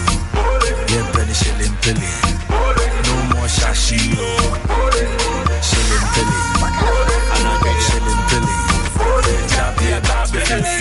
[0.91, 2.13] Yeah, penny shilling pilly.
[3.09, 3.97] No more shashi.
[4.17, 5.32] Oh.
[7.83, 8.53] Shilling pilly.
[9.53, 10.71] Jump here, baby, kiss.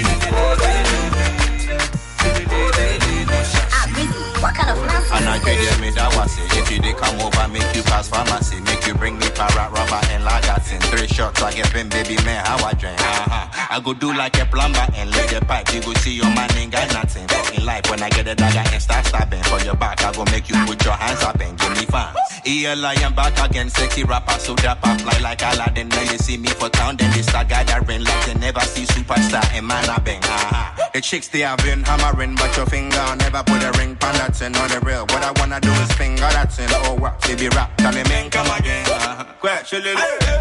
[4.43, 4.92] What kind of
[5.23, 6.51] And I could hear me that was it.
[6.59, 10.03] If you did come over, make you pass pharmacy, make you bring me parrot rubber
[10.11, 10.83] and lagatin.
[10.91, 12.99] Three shots, I get been baby man, how I drink.
[12.99, 13.47] Uh-huh.
[13.71, 15.73] I go do like a plumber and lay the pipe.
[15.73, 17.31] You go see your man ain't got nothing.
[17.55, 20.25] In life, when I get a dagger and start stabbing for your back, I go
[20.35, 22.19] make you put your hands up and give me fans.
[22.45, 25.89] ELI, I'm back again, sexy rapper, so dapper, fly like Aladdin.
[25.89, 29.47] Now you see me for town, then they start gathering like they never see superstar
[29.55, 30.19] and man I bang.
[30.25, 30.91] Uh-huh.
[30.93, 34.35] The chicks they have been hammering, but your finger never put a ring on that
[34.35, 35.07] thing on the real.
[35.13, 36.69] What I wanna do is finger that thing.
[36.73, 37.21] Oh, what?
[37.37, 38.87] be rap, tell me, man, come again.
[38.87, 39.25] Uh-huh.
[39.41, 39.93] Quack, shilly,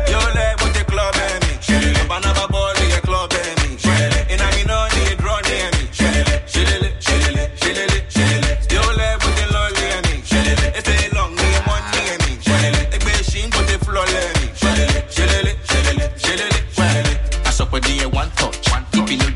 [0.07, 1.59] yo, leg with the club, baby.
[1.59, 2.80] Shilly, banana ball, in your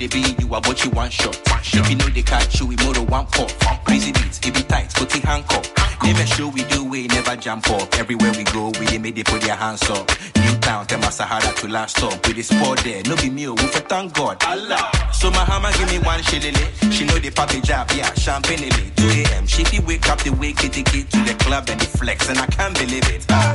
[0.06, 1.42] If you know the beat, you are what you want shot.
[1.74, 3.50] If you know the catch, you we more one pop.
[3.86, 5.66] Crazy beats, it be tight, put the handcuff.
[6.04, 7.92] Never show we do we never jump up.
[7.98, 10.06] Everywhere we go, we they made they put their hands up.
[10.38, 12.26] New town, tell my Sahara to last stop.
[12.28, 14.44] We the sport there, no be me, we for thank God.
[14.46, 14.92] Allah.
[15.12, 16.92] So my hammer give me one shillelagh.
[16.92, 18.96] She know the papi job, yeah, champagne in it.
[18.98, 19.48] 2 a.m.
[19.48, 22.38] She fi wake up the wake it, get to the club and the flex, and
[22.38, 23.26] I can't believe it.
[23.30, 23.54] Ah,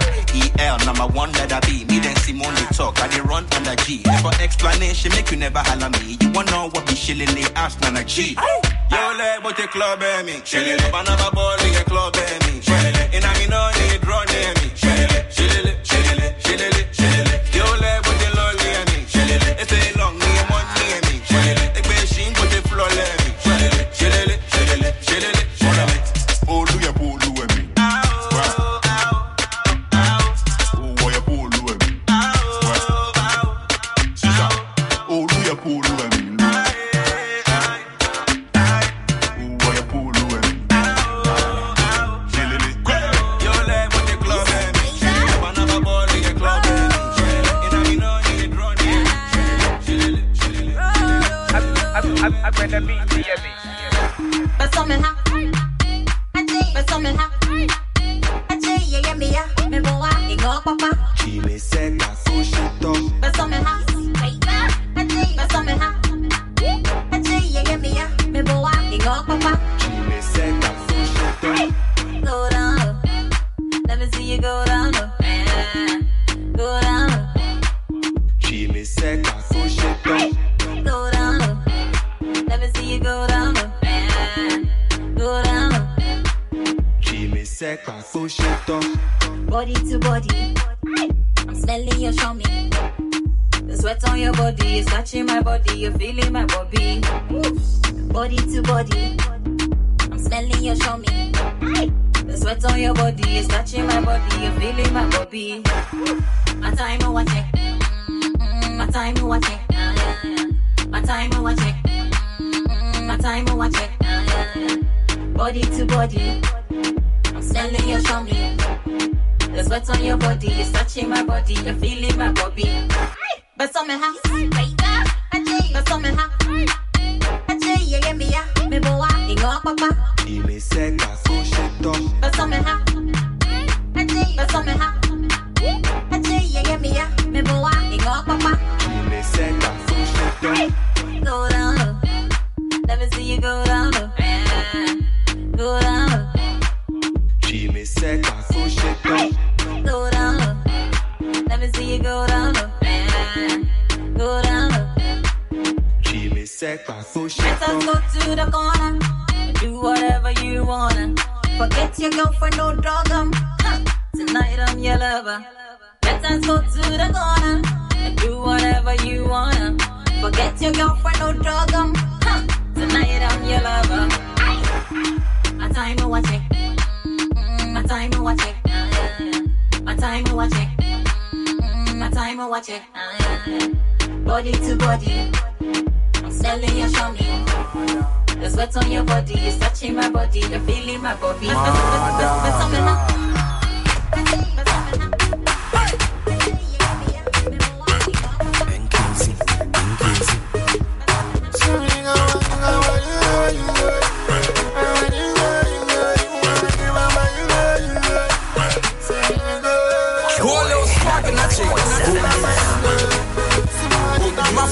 [0.58, 1.84] EL number one that I be.
[1.84, 2.54] Me then Simone
[3.84, 4.02] G.
[4.22, 6.16] For explanation, make you never holler me.
[6.20, 7.52] You wanna know what be shillelagh?
[7.54, 8.36] Ask Nana G.
[8.90, 10.40] Yo, leg, but the club, eh, me.
[10.44, 12.60] Shillelagh, banana ball, your club, eh, me.
[12.60, 13.79] Shillelagh, and I mean, no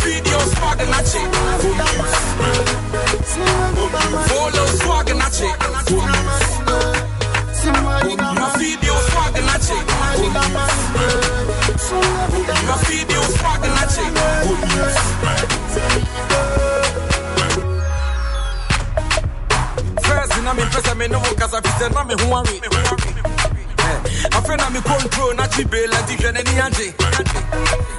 [0.09, 1.29] video swag and I check.
[4.29, 5.59] Follow swag and I check.
[8.41, 9.85] My video swag and I check.
[12.69, 14.13] My video swag and I check.
[14.17, 14.47] Eh.
[20.07, 20.89] First, I'm impressed.
[20.89, 22.65] I'm in no cause I'm just not me who I'm with.
[24.31, 25.35] I feel I'm in control.
[25.35, 27.98] Not cheap, like the Jenny and Jay.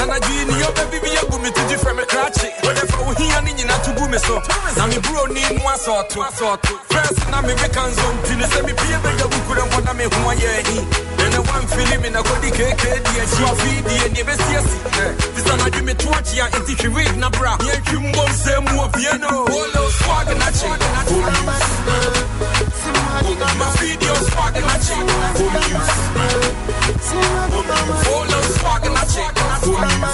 [0.00, 2.48] Anadwo yi ni ɔbɛ bibi agu me titi frɛ me krakye.
[2.62, 4.40] Wɔde fa wo hia ne nyina to gu me so.
[4.76, 6.24] Na me bro ni mu asɔɔto.
[6.88, 9.92] First na me beka nso nti ne sɛ me pie bɛgya gu kura nkɔ na
[9.92, 10.78] me ho ayɛ ahi.
[11.24, 14.78] Ɛnɛ wamfili me na kɔdi keke di akyi afidie ne ɛbɛsi asi.
[15.34, 17.56] Fisa na dwe me to akyi a nti hwe wig na bra.
[17.58, 19.44] Yɛntwi mbɔ nsɛm mu apie no.
[19.44, 20.68] Polo swag na kye.
[23.58, 24.96] My video swag na kye.
[28.04, 28.43] Polo swag na
[29.64, 30.13] kye.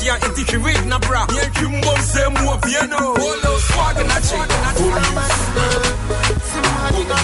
[0.00, 1.26] Dwe me to akyi a nti hwe wig na bra.
[1.26, 3.14] Yɛntwi mbɔ nsɛm mu apie no.
[3.14, 4.38] Polo swag na kye.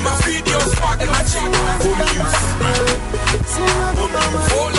[0.04, 1.40] My video swag na kye.
[4.48, 4.75] Polo swag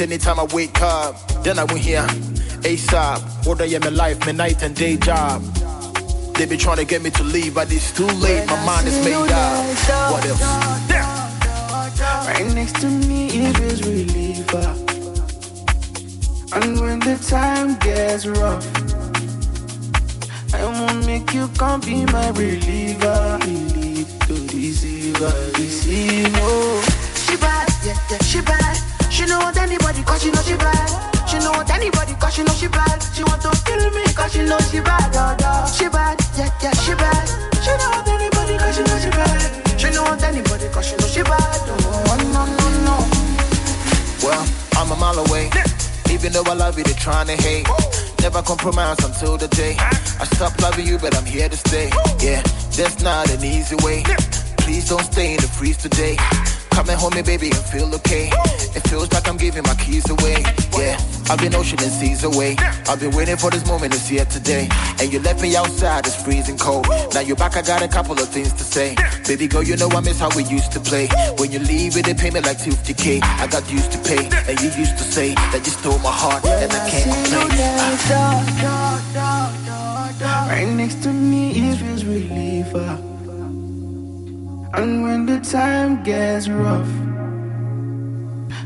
[0.00, 1.16] anytime I wake up.
[1.42, 2.06] Then I went here,
[2.62, 3.46] ASAP.
[3.46, 5.42] What I am my life, my night and day job.
[6.34, 8.46] They be trying to get me to leave, but it's too late.
[8.46, 10.12] My mind is made up.
[10.12, 10.40] What else?
[12.26, 14.74] Right next to me it feels reliever.
[16.54, 18.64] And when the time gets rough,
[20.54, 23.38] I won't make you come be my reliever.
[23.42, 26.82] Relief to deceiver, deceiver.
[27.14, 28.87] She bad, yeah, yeah, she bad.
[29.18, 31.28] She don't want anybody cause she know she bad.
[31.28, 33.02] She don't want anybody cause she know she bad.
[33.12, 35.10] She want to kill me cause she know she bad.
[35.10, 35.66] Oh, no.
[35.66, 37.26] She bad, yeah, yeah, she bad.
[37.58, 39.80] She don't want anybody cause she know she bad.
[39.80, 41.58] She don't want anybody cause she know she bad.
[41.66, 42.96] Oh, no, no, no.
[44.22, 44.46] Well,
[44.78, 45.50] I'm a mile away.
[46.12, 47.66] Even though I love you, they're trying to hate.
[48.22, 50.20] Never compromise until the day ah.
[50.20, 51.90] I stop loving you, but I'm here to stay.
[52.20, 52.40] Yeah,
[52.78, 54.04] that's not an easy way.
[54.58, 56.16] Please don't stay in the freeze today.
[56.78, 58.30] Come and hold me, baby, and feel okay.
[58.76, 60.44] It feels like I'm giving my keys away.
[60.78, 60.96] Yeah,
[61.28, 62.54] I've been ocean and seas away.
[62.88, 64.68] I've been waiting for this moment, it's here today.
[65.00, 66.86] And you left me outside, it's freezing cold.
[67.12, 68.94] Now you're back, I got a couple of things to say.
[69.26, 71.08] Baby girl, you know I miss how we used to play.
[71.38, 73.24] When you leave it, they pay me like 250k.
[73.24, 76.44] I got used to pay, and you used to say that you stole my heart,
[76.44, 77.88] and I can't complain.
[80.48, 83.07] Right next to me it feels reliever.
[84.74, 86.88] And when the time gets rough,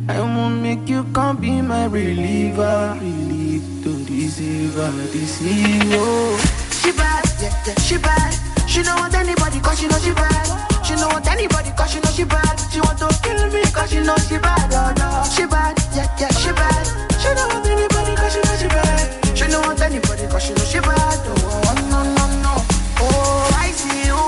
[0.08, 2.98] I won't make you come be my reliever.
[3.00, 6.38] Relief to deceiver, deceiver.
[6.82, 8.34] She bad, yeah, yeah, she bad.
[8.68, 10.84] She don't want anybody cause she know she bad.
[10.84, 12.56] She don't want anybody cause she know she bad.
[12.72, 14.74] She want to kill me cause she know she bad.
[14.74, 15.24] Oh, no.
[15.30, 16.84] She bad, yeah, yeah, she bad.
[17.22, 19.36] She don't want anybody cause she know she bad.
[19.38, 21.18] She don't want anybody cause she know she bad.
[21.26, 22.54] Oh, no, no, no.
[23.00, 24.21] Oh, I see you.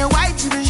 [0.00, 0.69] The white you.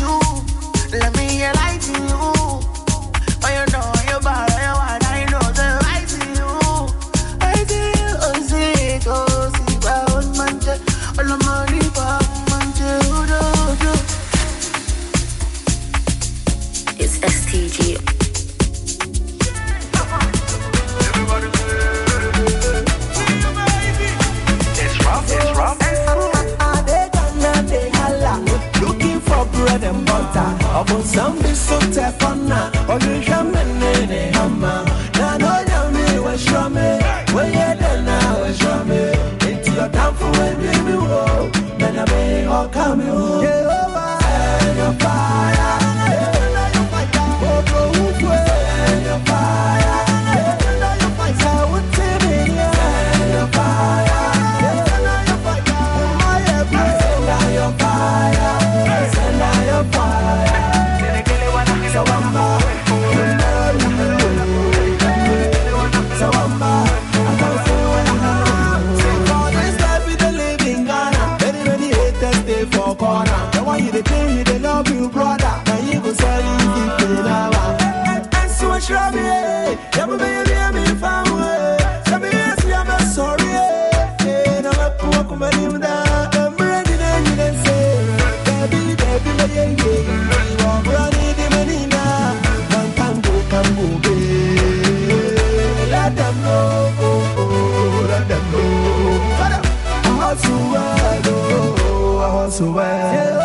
[30.73, 32.71] Upon some be so tefana.
[32.89, 34.85] Or you shaman in hammer.
[35.15, 36.41] Now no yummy was
[37.53, 38.91] yeah, then now was shame.
[39.49, 40.31] Into your damn for
[40.89, 41.51] you woe.
[41.77, 43.40] Then I may come you.
[102.43, 103.40] Oh, I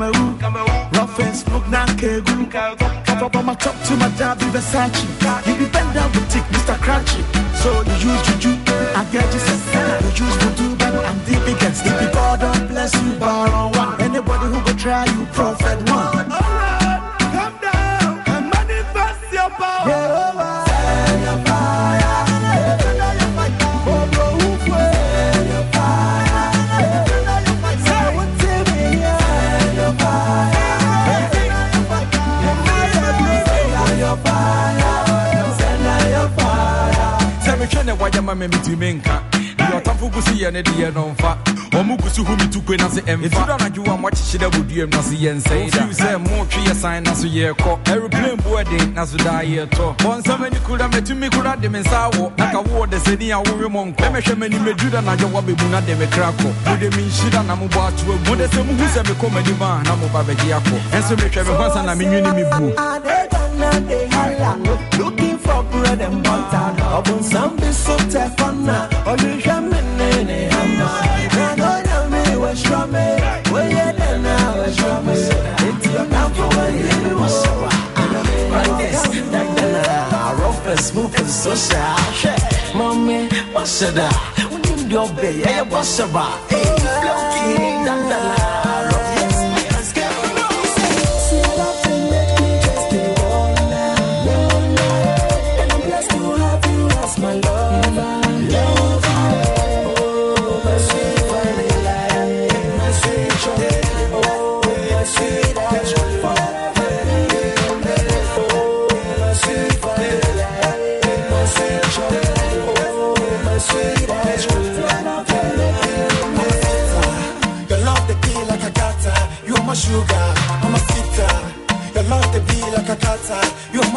[0.00, 0.90] Am Cameroon.
[0.92, 2.46] Rough and smoke na kegu.
[3.04, 5.02] Cover on my top to my be Versace.
[5.46, 6.76] You be bend down with tick, Mr.
[6.78, 7.22] Crunchy.
[7.56, 8.52] So you use juju,
[8.94, 9.58] I get you some.
[10.04, 11.84] You use voodoo, but I'm the biggest.
[11.84, 14.00] If God don't bless you, bar on one.
[14.00, 16.07] Anybody who go try you, prophet one.
[38.08, 39.22] Wayɛ ma me metumi nka
[39.56, 41.36] deɛ ɔtamfo gu so yɛ ne deɛ no mfa
[41.72, 44.48] ɔmo gu so hu me tukwe na se ɛmfa ɛtu da anadwo a moakyekye da
[44.50, 49.04] boduam na so yɛnsɛe da sɛ motwe yɛ san na so yɛrekɔ aeroplane boaden na
[49.04, 52.90] so daa yɛtɔ bɔnsɛm ani kora matumi kora de me nsa wɔ na ka wowɔ
[52.90, 56.06] de sɛni a wowe mɔ nkɔ ɛmɛhwɛ m'ani mɛduru da anadwo woabɛmu na de me
[56.06, 59.82] kra kɔ mode menhyira na mobɔ ato agu mode sɛ muhu sɛ mekɔ m'anim a
[59.84, 62.72] na moba bɛgye akɔ ɛnso mehwɛ me ho ansa na menwene me buo
[64.98, 65.27] Looking
[65.70, 66.82] for bread and butter.
[66.82, 68.88] Upon some be so tough on now.
[69.06, 71.56] Or you jam in a hammer.
[71.56, 73.08] Now go me was from me.
[73.52, 75.12] Well, yeah, then I was from me.
[75.12, 77.52] It's your now for what you was so.
[78.50, 80.38] Like this, like that.
[80.38, 82.74] Rough and smooth and so sad.
[82.74, 84.48] Mommy, what's that?
[84.50, 86.38] When you do obey, yeah, what's about?
[86.50, 88.57] Hey, floating, da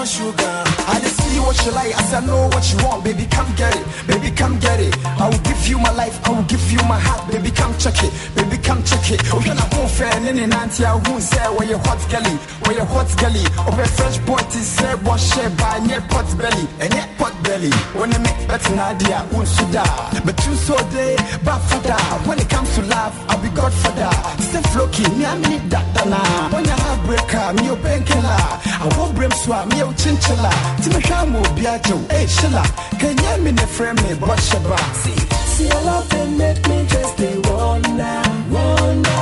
[0.02, 0.58] my sugar.
[0.90, 1.94] I just see what you like.
[1.94, 3.26] I said, know what you want, baby.
[3.30, 4.32] Come get it, baby.
[4.34, 4.98] Come get it.
[5.22, 6.18] I will give you my life.
[6.26, 7.52] I will give you my heart, baby.
[7.52, 8.58] Come check it, baby.
[8.58, 9.22] Come check it.
[9.30, 10.86] Oh, you're not fair than an auntie.
[10.86, 13.46] I won't say where your hot gully, where your hot gully.
[13.62, 17.36] Oh, a fresh boy to say what share by near pot belly, and yet pot
[17.44, 17.70] belly.
[17.94, 20.22] When I make better idea, won't you die?
[20.26, 21.14] But you so day,
[21.46, 22.02] but father.
[22.28, 23.11] When it comes to love,
[23.42, 24.12] be godfather.
[24.42, 26.50] Stay flocky, me need that now.
[26.54, 28.38] When you have breaker, uh, me your bankilla.
[28.84, 30.52] I won't brim swap, me your chinchilla.
[30.82, 32.64] Timashamo biajo, hey shilla.
[33.00, 34.78] Can you mean the frame me, but shaba?
[35.02, 35.20] See,
[35.54, 38.22] see, I love and make me just a wonder,
[38.54, 39.22] wonder.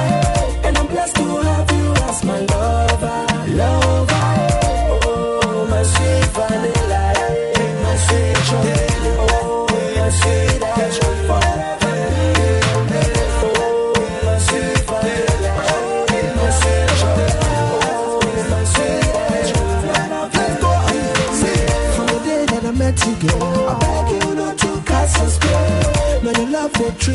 [0.66, 2.69] And I'm blessed to have you as my lover,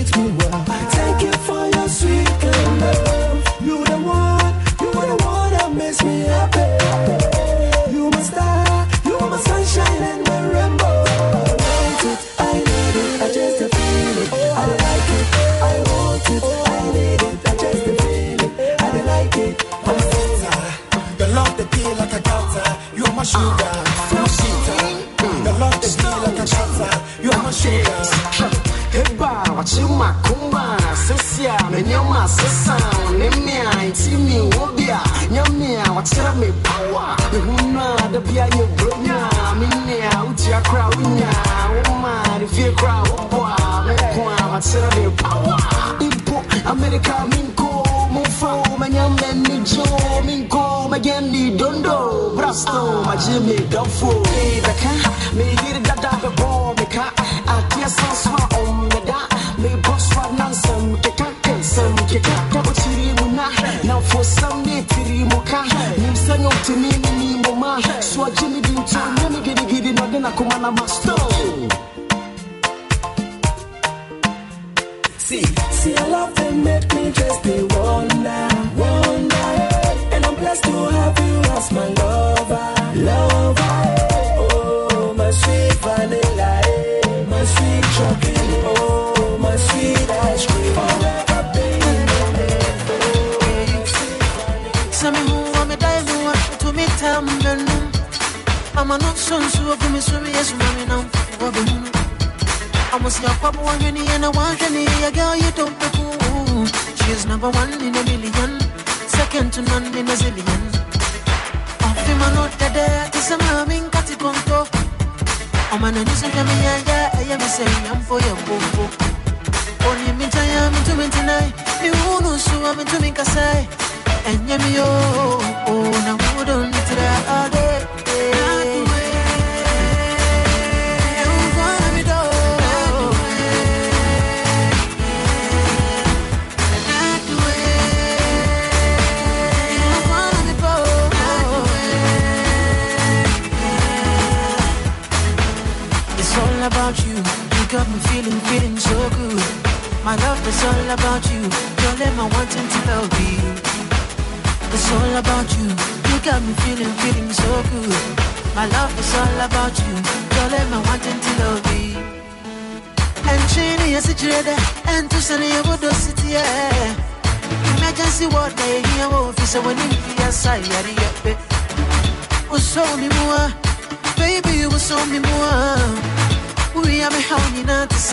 [0.03, 0.44] treat me well.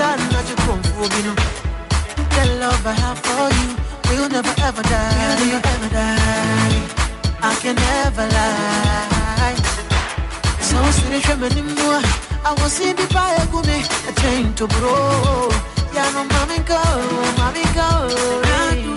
[0.02, 1.36] Sun, not your come for you know.
[2.36, 3.70] The love I have for you
[4.08, 5.18] will never ever die.
[5.28, 6.78] Will never ever die.
[7.50, 9.58] I can never lie.
[10.68, 12.04] So still trembling more.
[12.50, 13.78] I was in the fire, go me
[14.10, 14.96] a chain to bro.
[15.96, 16.84] Yeah, no, mommy go,
[17.40, 18.91] mommy go.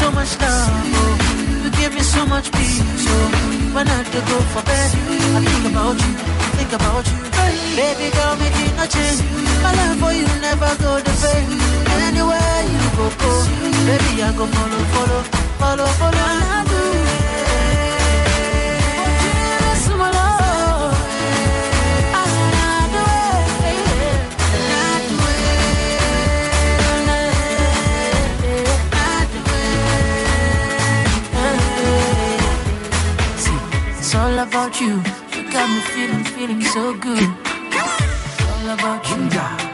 [0.00, 1.62] So much love, oh.
[1.62, 2.80] you give me so much peace.
[3.04, 3.14] So
[3.76, 4.90] when I to go for bed,
[5.36, 6.12] I think about you,
[6.44, 7.18] I think about you.
[7.76, 9.20] Baby girl, make it no change.
[9.62, 11.44] My love for you never go to bed.
[12.08, 13.32] Anywhere you go, go.
[13.88, 15.22] Baby, I go follow, follow,
[15.60, 16.69] follow, follow.
[34.12, 34.96] It's all about you.
[35.36, 37.22] You got me feeling, feeling so good.
[38.42, 39.69] All about you.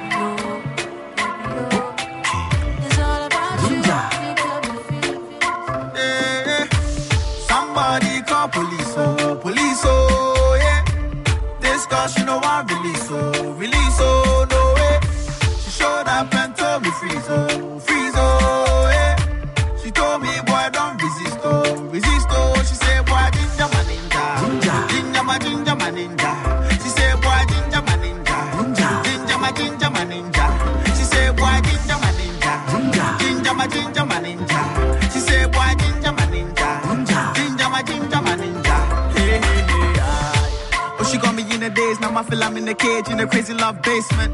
[42.86, 44.32] Cage in the crazy love basement.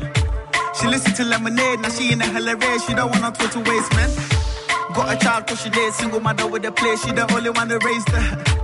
[0.77, 3.93] She listen to lemonade, now she in the race, she don't want no total waste,
[3.97, 4.11] man.
[4.95, 7.03] Got a child cause she did single mother with a place.
[7.05, 8.25] she the only one that raised her.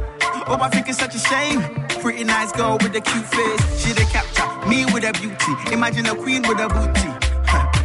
[0.51, 1.60] Oh, I think it's such a shame.
[2.01, 3.65] Pretty nice girl with a cute face.
[3.81, 5.52] She the capture, me with a beauty.
[5.74, 7.10] Imagine a queen with a booty.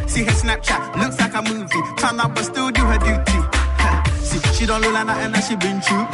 [0.08, 1.82] See her Snapchat, looks like a movie.
[1.98, 3.40] Turn up but still do her duty.
[4.28, 6.06] See, she don't look like nothing that she been through.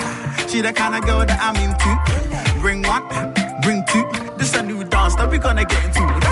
[0.50, 2.60] She the kind of girl that I'm into.
[2.60, 3.04] Bring one,
[5.16, 6.02] that we gonna get into.
[6.02, 6.24] it.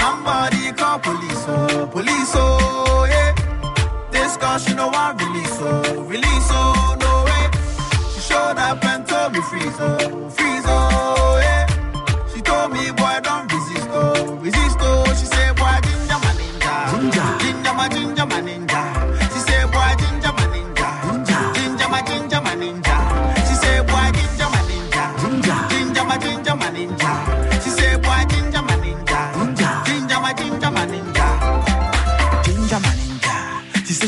[0.00, 3.34] Somebody call police, oh, police, oh, yeah.
[4.10, 7.44] This girl, she know I release, oh, release, oh, no way.
[8.14, 11.29] She showed up and told me freeze, oh, freeze, oh,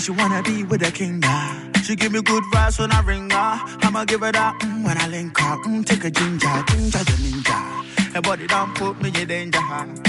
[0.02, 1.70] She wanna be with a king now.
[1.84, 3.60] She give me good vibes when I ring her.
[3.86, 5.56] I'ma give her that mm, when I link her.
[5.62, 8.12] Mm, take a ginger, ginger the ninja.
[8.12, 9.60] Her body don't put me in danger.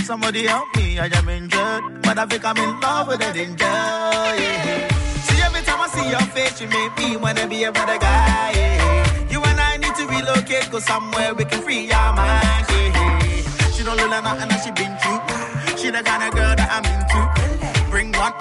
[0.03, 2.01] Somebody help me, I am injured.
[2.01, 3.65] But I think I'm in love with a danger.
[3.65, 4.87] Yeah.
[5.29, 8.51] See every time I see your face, you make me wanna be a better guy.
[8.55, 9.29] Yeah.
[9.29, 12.67] You and I need to relocate, go somewhere we can free our minds.
[12.71, 13.69] Yeah.
[13.73, 15.77] She don't look like nothing that she been through.
[15.77, 17.89] She the kind of girl that I'm into.
[17.91, 18.33] Bring one,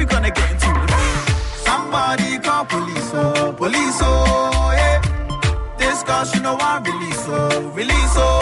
[0.00, 0.70] we gonna get into.
[0.70, 0.90] It.
[1.66, 4.98] Somebody call police, oh, police, oh, yeah.
[5.78, 8.39] This girl, she know I release, oh, release, oh,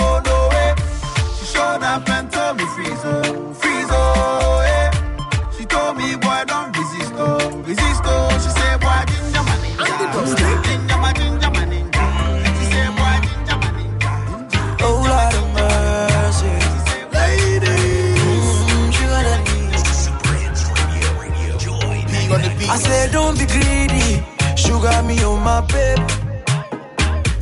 [25.08, 25.98] me on my babe.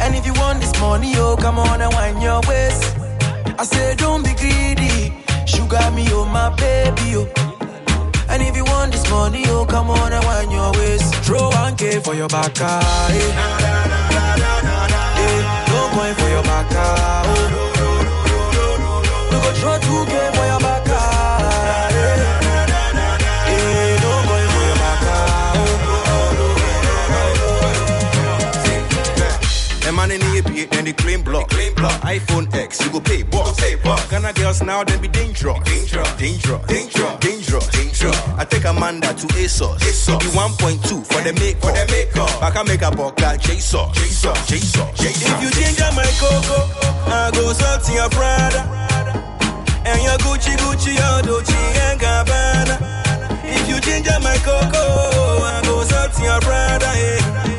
[0.01, 2.97] And if you want this money, oh, come on and wind your waist.
[3.59, 5.13] I said, don't be greedy.
[5.47, 7.27] Sugar me on my baby, oh.
[8.29, 11.13] And if you want this money, oh, come on and wind your waist.
[11.27, 13.11] Throw 1K for your back, ah.
[13.11, 13.33] Eh,
[15.73, 17.33] No coin for your back, ah, oh.
[19.33, 20.36] You go throw 2K
[30.97, 32.01] then the clean block.
[32.03, 33.59] iPhone X, you go pay boss.
[34.11, 35.59] Ghana girls now, then be dangerous.
[35.65, 38.19] Dangerous, dangerous, dangerous, dangerous, dangerous.
[38.39, 39.79] I take Amanda to ASOS.
[39.79, 40.19] ASOS.
[40.21, 42.43] The 1.2 for the make for the makeup.
[42.43, 43.81] I can make a boca Jesus.
[43.95, 46.59] Jesus, Jesus, If you ginger my coco,
[47.11, 48.63] I go something your Prada.
[49.85, 52.77] And your Gucci, Gucci, your Dolce and Gabbana.
[53.45, 54.83] If you ginger my coco,
[55.43, 56.87] I go something your Prada.
[56.87, 57.56] Eh.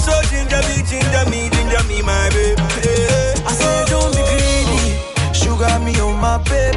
[0.00, 2.62] So ginger me, ginger me, ginger me, my baby.
[2.88, 3.34] Eh.
[3.46, 4.82] I say don't be greedy,
[5.32, 6.74] sugar me on my babe.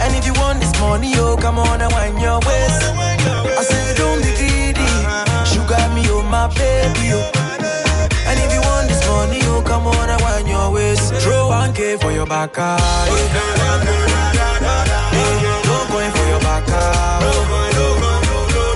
[0.00, 2.82] And if you want this money, oh come on and wind your waist.
[3.58, 4.88] I say don't be greedy,
[5.46, 7.30] sugar me on my baby, oh.
[8.28, 11.12] And if you want this money, oh come on and wind your waist.
[11.22, 12.78] Throw 1K for your back, ah,
[13.08, 13.12] eh.
[15.18, 15.34] Eh,
[15.66, 17.30] No coin for your back, ah, oh.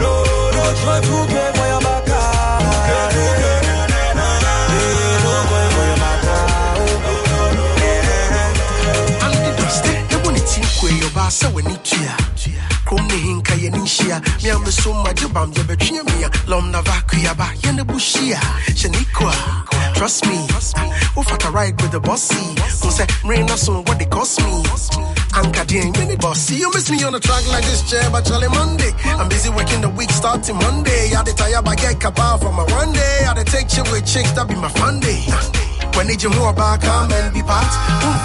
[0.02, 1.55] No throw 2K for your back,
[11.14, 12.16] boss so when it's here.
[12.84, 16.30] Krom ne hinka ye ni nhyia me am so ma jobam ye betwe me a
[16.48, 18.38] lom na vakuya ba ye ne bushia
[18.74, 19.32] shenikwa
[19.94, 20.36] trust me.
[21.16, 22.36] Wo fata ride with the bossy.
[22.82, 24.62] Who say rain na so what they cost me.
[25.32, 26.56] Anka dien mini bossy.
[26.56, 28.92] You miss me on the track like this chair but Charlie Monday.
[29.04, 31.14] I'm busy working the week starting Monday.
[31.14, 33.24] I dey tire by get kapa for my one day.
[33.26, 35.24] I dey take chick with chicks that be my fun day
[35.96, 37.72] when they jam about come and be part.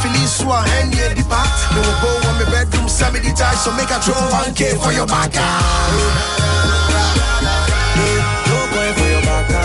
[0.04, 1.48] Feel it so I hand you the part.
[1.74, 4.78] Me will go on my bedroom, send me the tie, so make a throw 1K
[4.84, 5.32] for your back.
[5.36, 5.42] Ah.
[8.50, 9.50] No coin for your back.
[9.52, 9.62] Ah.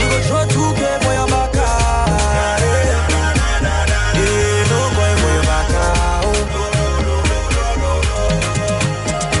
[0.00, 1.68] You go throw 2K for your back, ah.
[4.70, 5.68] no coin for your back.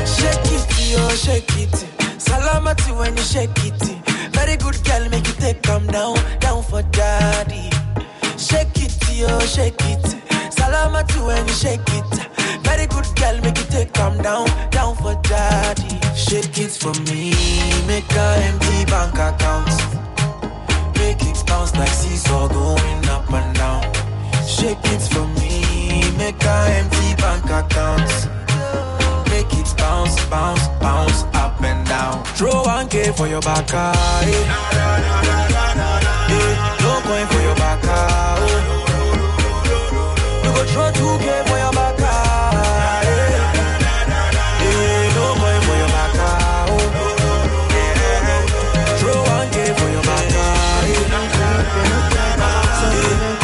[0.06, 0.64] Shake it,
[2.98, 3.80] when you shake it.
[4.32, 5.08] Very good girl,
[9.50, 10.02] shake it.
[10.56, 12.10] Salamati when you shake it.
[12.62, 15.88] Very good girl, make you take calm down, down for daddy.
[16.14, 17.32] Shake it for me,
[17.86, 19.68] make a empty bank account.
[20.96, 23.82] Make it bounce like seesaw going up and down.
[24.46, 28.08] Shake it for me, make a empty bank account.
[29.30, 32.22] Make it bounce, bounce, bounce up and down.
[32.38, 33.72] Throw 1K for your back.
[33.74, 34.44] Eh,
[36.82, 37.82] No coin for your back,
[40.60, 41.96] You go throw 2K for your back,
[45.16, 46.12] No coin for your back,
[46.68, 46.84] oh.
[49.00, 50.28] Throw 1K for your back.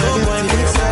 [0.04, 0.84] No coin for your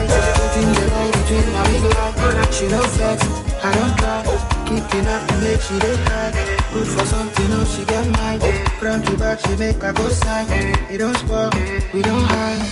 [2.16, 2.52] back.
[2.54, 3.20] She no flex,
[3.62, 4.24] I don't try.
[4.64, 6.32] Keeping up to make she dey high.
[6.72, 8.40] Good for something else, she get mine.
[8.80, 10.46] Front to back, she make her go side.
[10.90, 11.50] It don't spoil,
[11.92, 12.62] we don't hide.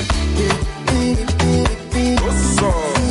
[0.40, 0.72] Yeah.
[2.22, 3.01] What's up?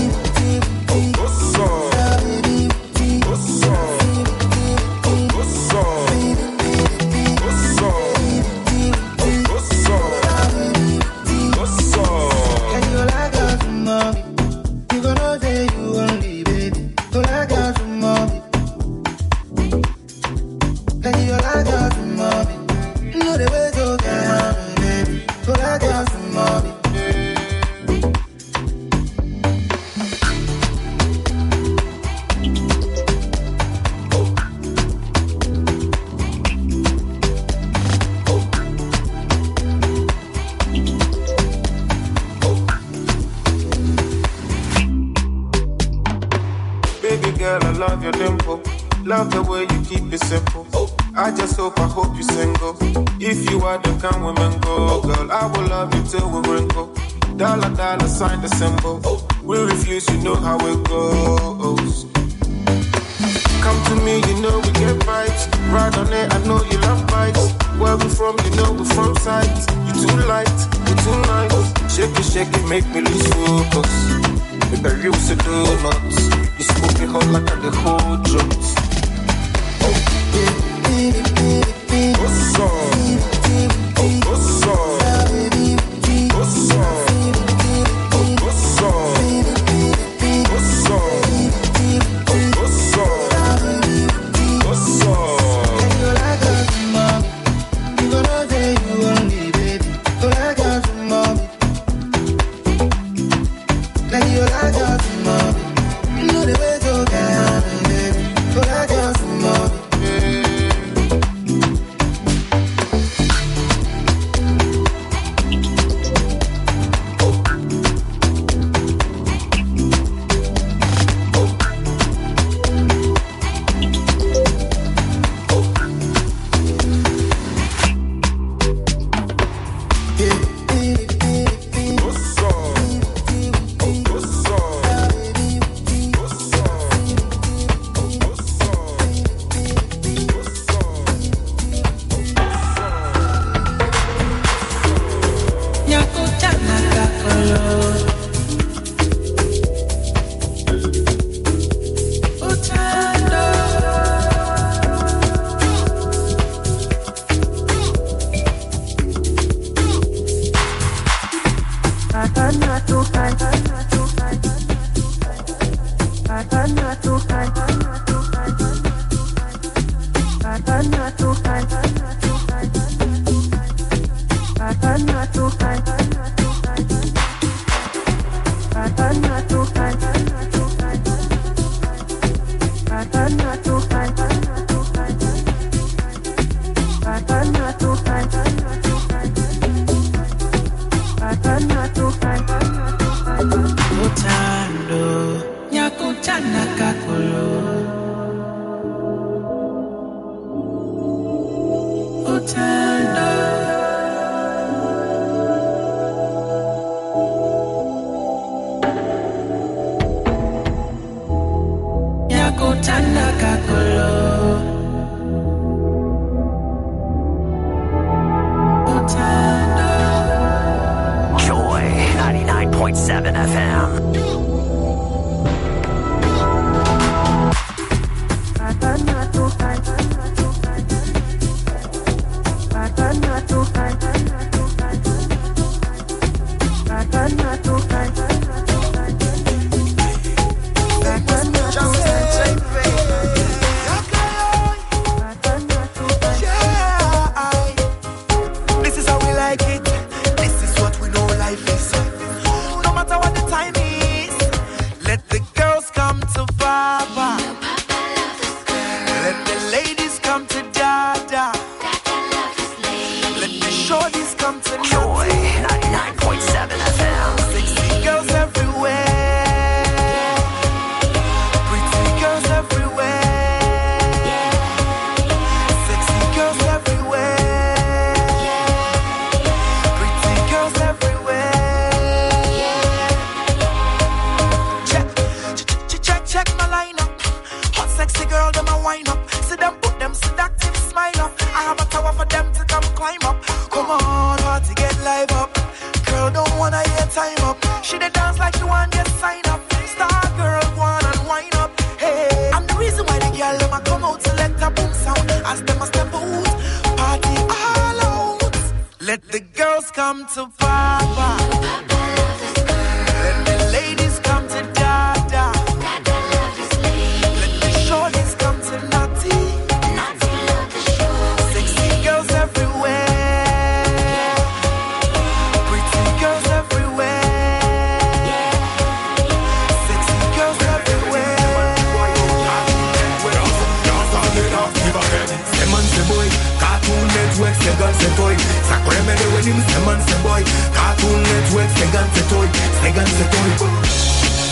[338.02, 338.36] Say say toy.
[338.66, 340.42] Sacre me when him say man say boy,
[340.74, 342.48] Cartoon Network say gun say toy,
[342.82, 343.50] say gun say toy.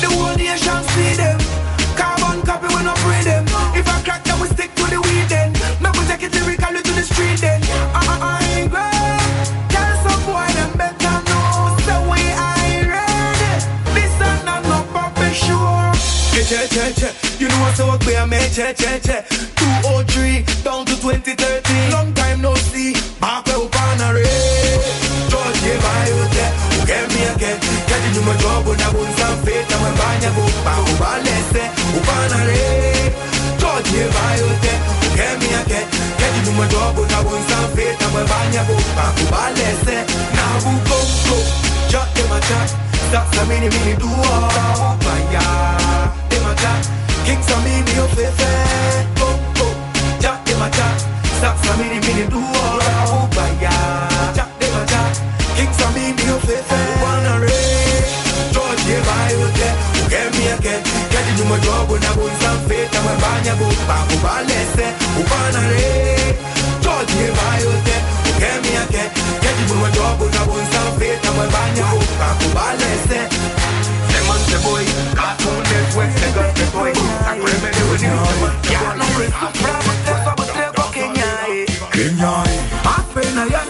[0.01, 1.39] The whole nation see them.
[1.97, 3.45] Carbon copy when I free them.
[3.75, 5.51] If I crack them, we stick to the weed then.
[5.81, 7.61] Make we take it lyrically to the street then.
[7.93, 8.71] I, I, I ain't
[10.05, 11.75] some boy them better know.
[11.85, 12.87] So we ain't.
[13.95, 14.77] This not no.
[16.31, 17.09] Che che che che,
[17.39, 18.39] you know what's up with me?
[18.49, 21.68] Che che che, 203 down to 2013.
[35.19, 35.87] Get me again?
[36.17, 38.03] Get into my job when I won't stand faith.
[38.05, 39.83] I'm a banya book, back over less.
[40.37, 41.37] Now who go go,
[41.91, 42.69] jot them a chat.
[43.11, 45.45] That's a mini mini all, baya.
[46.29, 46.83] Them a chat,
[47.25, 49.05] kings a mini up fair.
[49.19, 49.27] Go
[49.57, 49.67] go,
[50.23, 50.99] jot them a chat.
[51.41, 53.68] That's a mini mini all, baya.
[61.57, 62.93] Job when I go in some faith.
[62.93, 64.77] I'm a banya book, back over less.
[65.17, 66.37] Who wanna race?
[66.85, 68.03] George yeah buy out there.
[68.25, 69.09] Who get me again?
[69.41, 71.25] Get into my job when I go in some faith.
[71.25, 73.07] I'm a banya book, back over less.
[74.29, 74.85] Man say boy,
[75.17, 76.93] Cartoon Network say gun say boy.
[76.93, 79.05] Sacre me de when you say man Ya no
[80.05, 81.65] te sabo te ko Kenya eh.
[81.89, 82.45] Kenya
[82.85, 83.61] Apena ya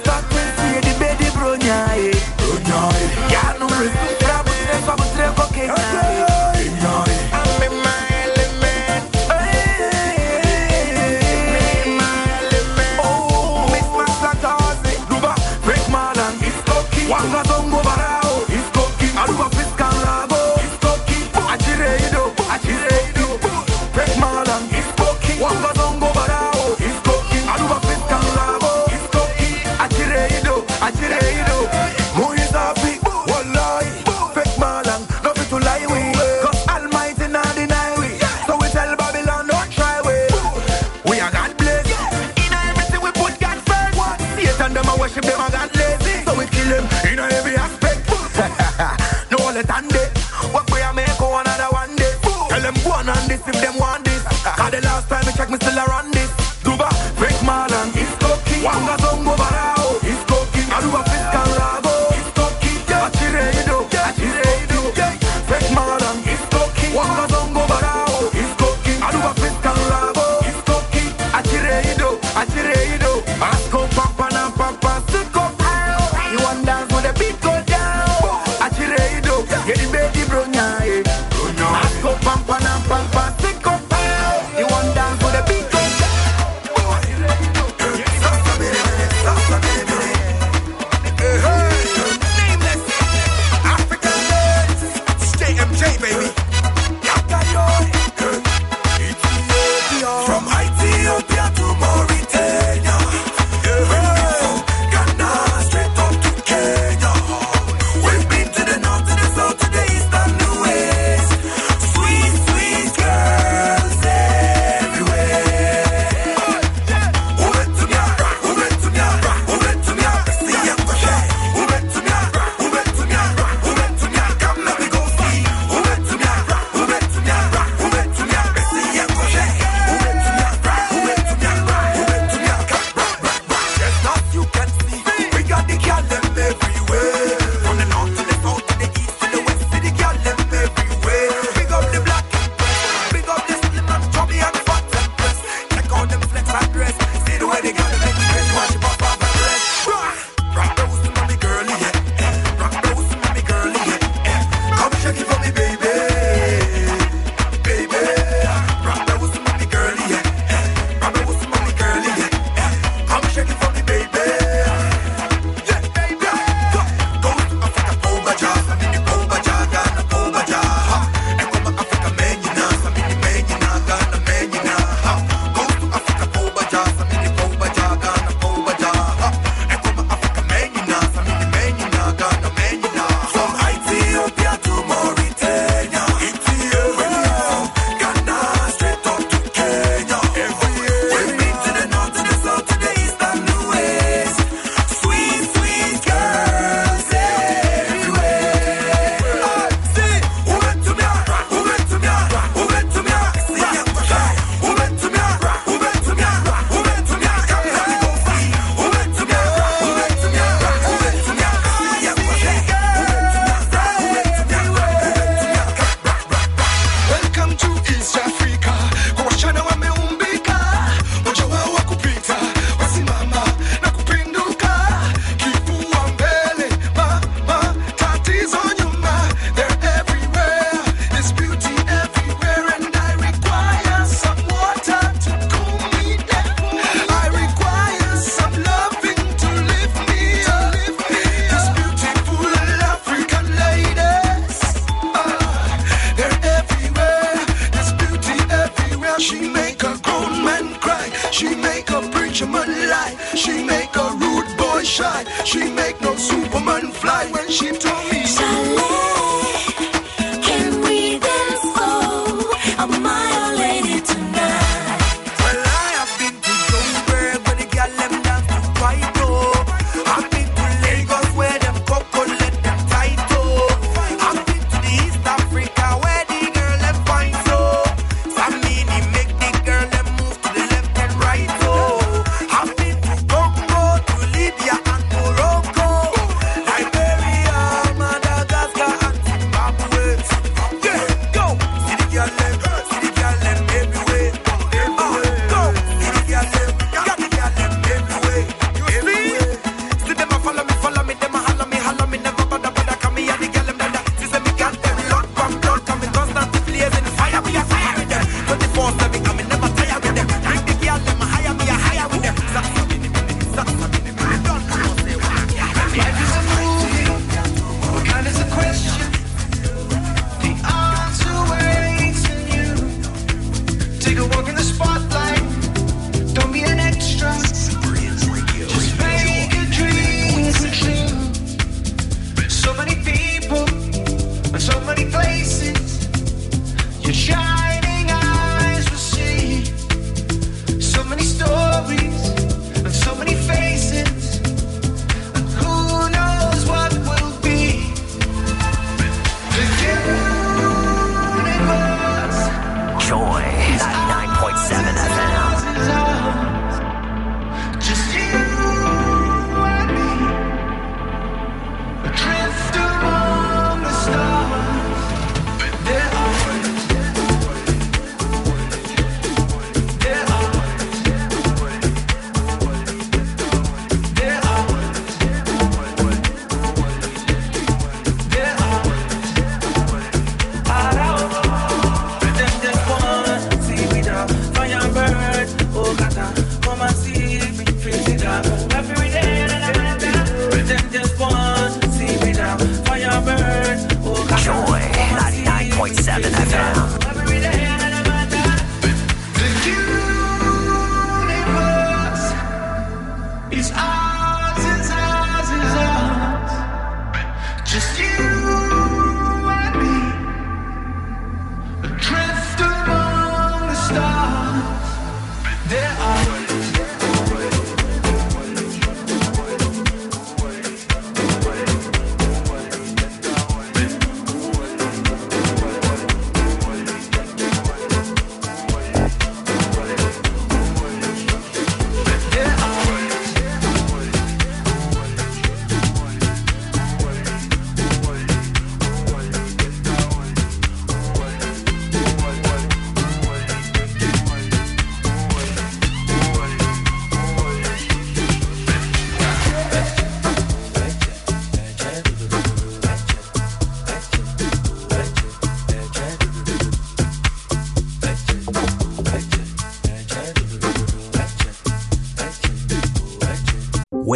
[17.09, 17.48] Wanga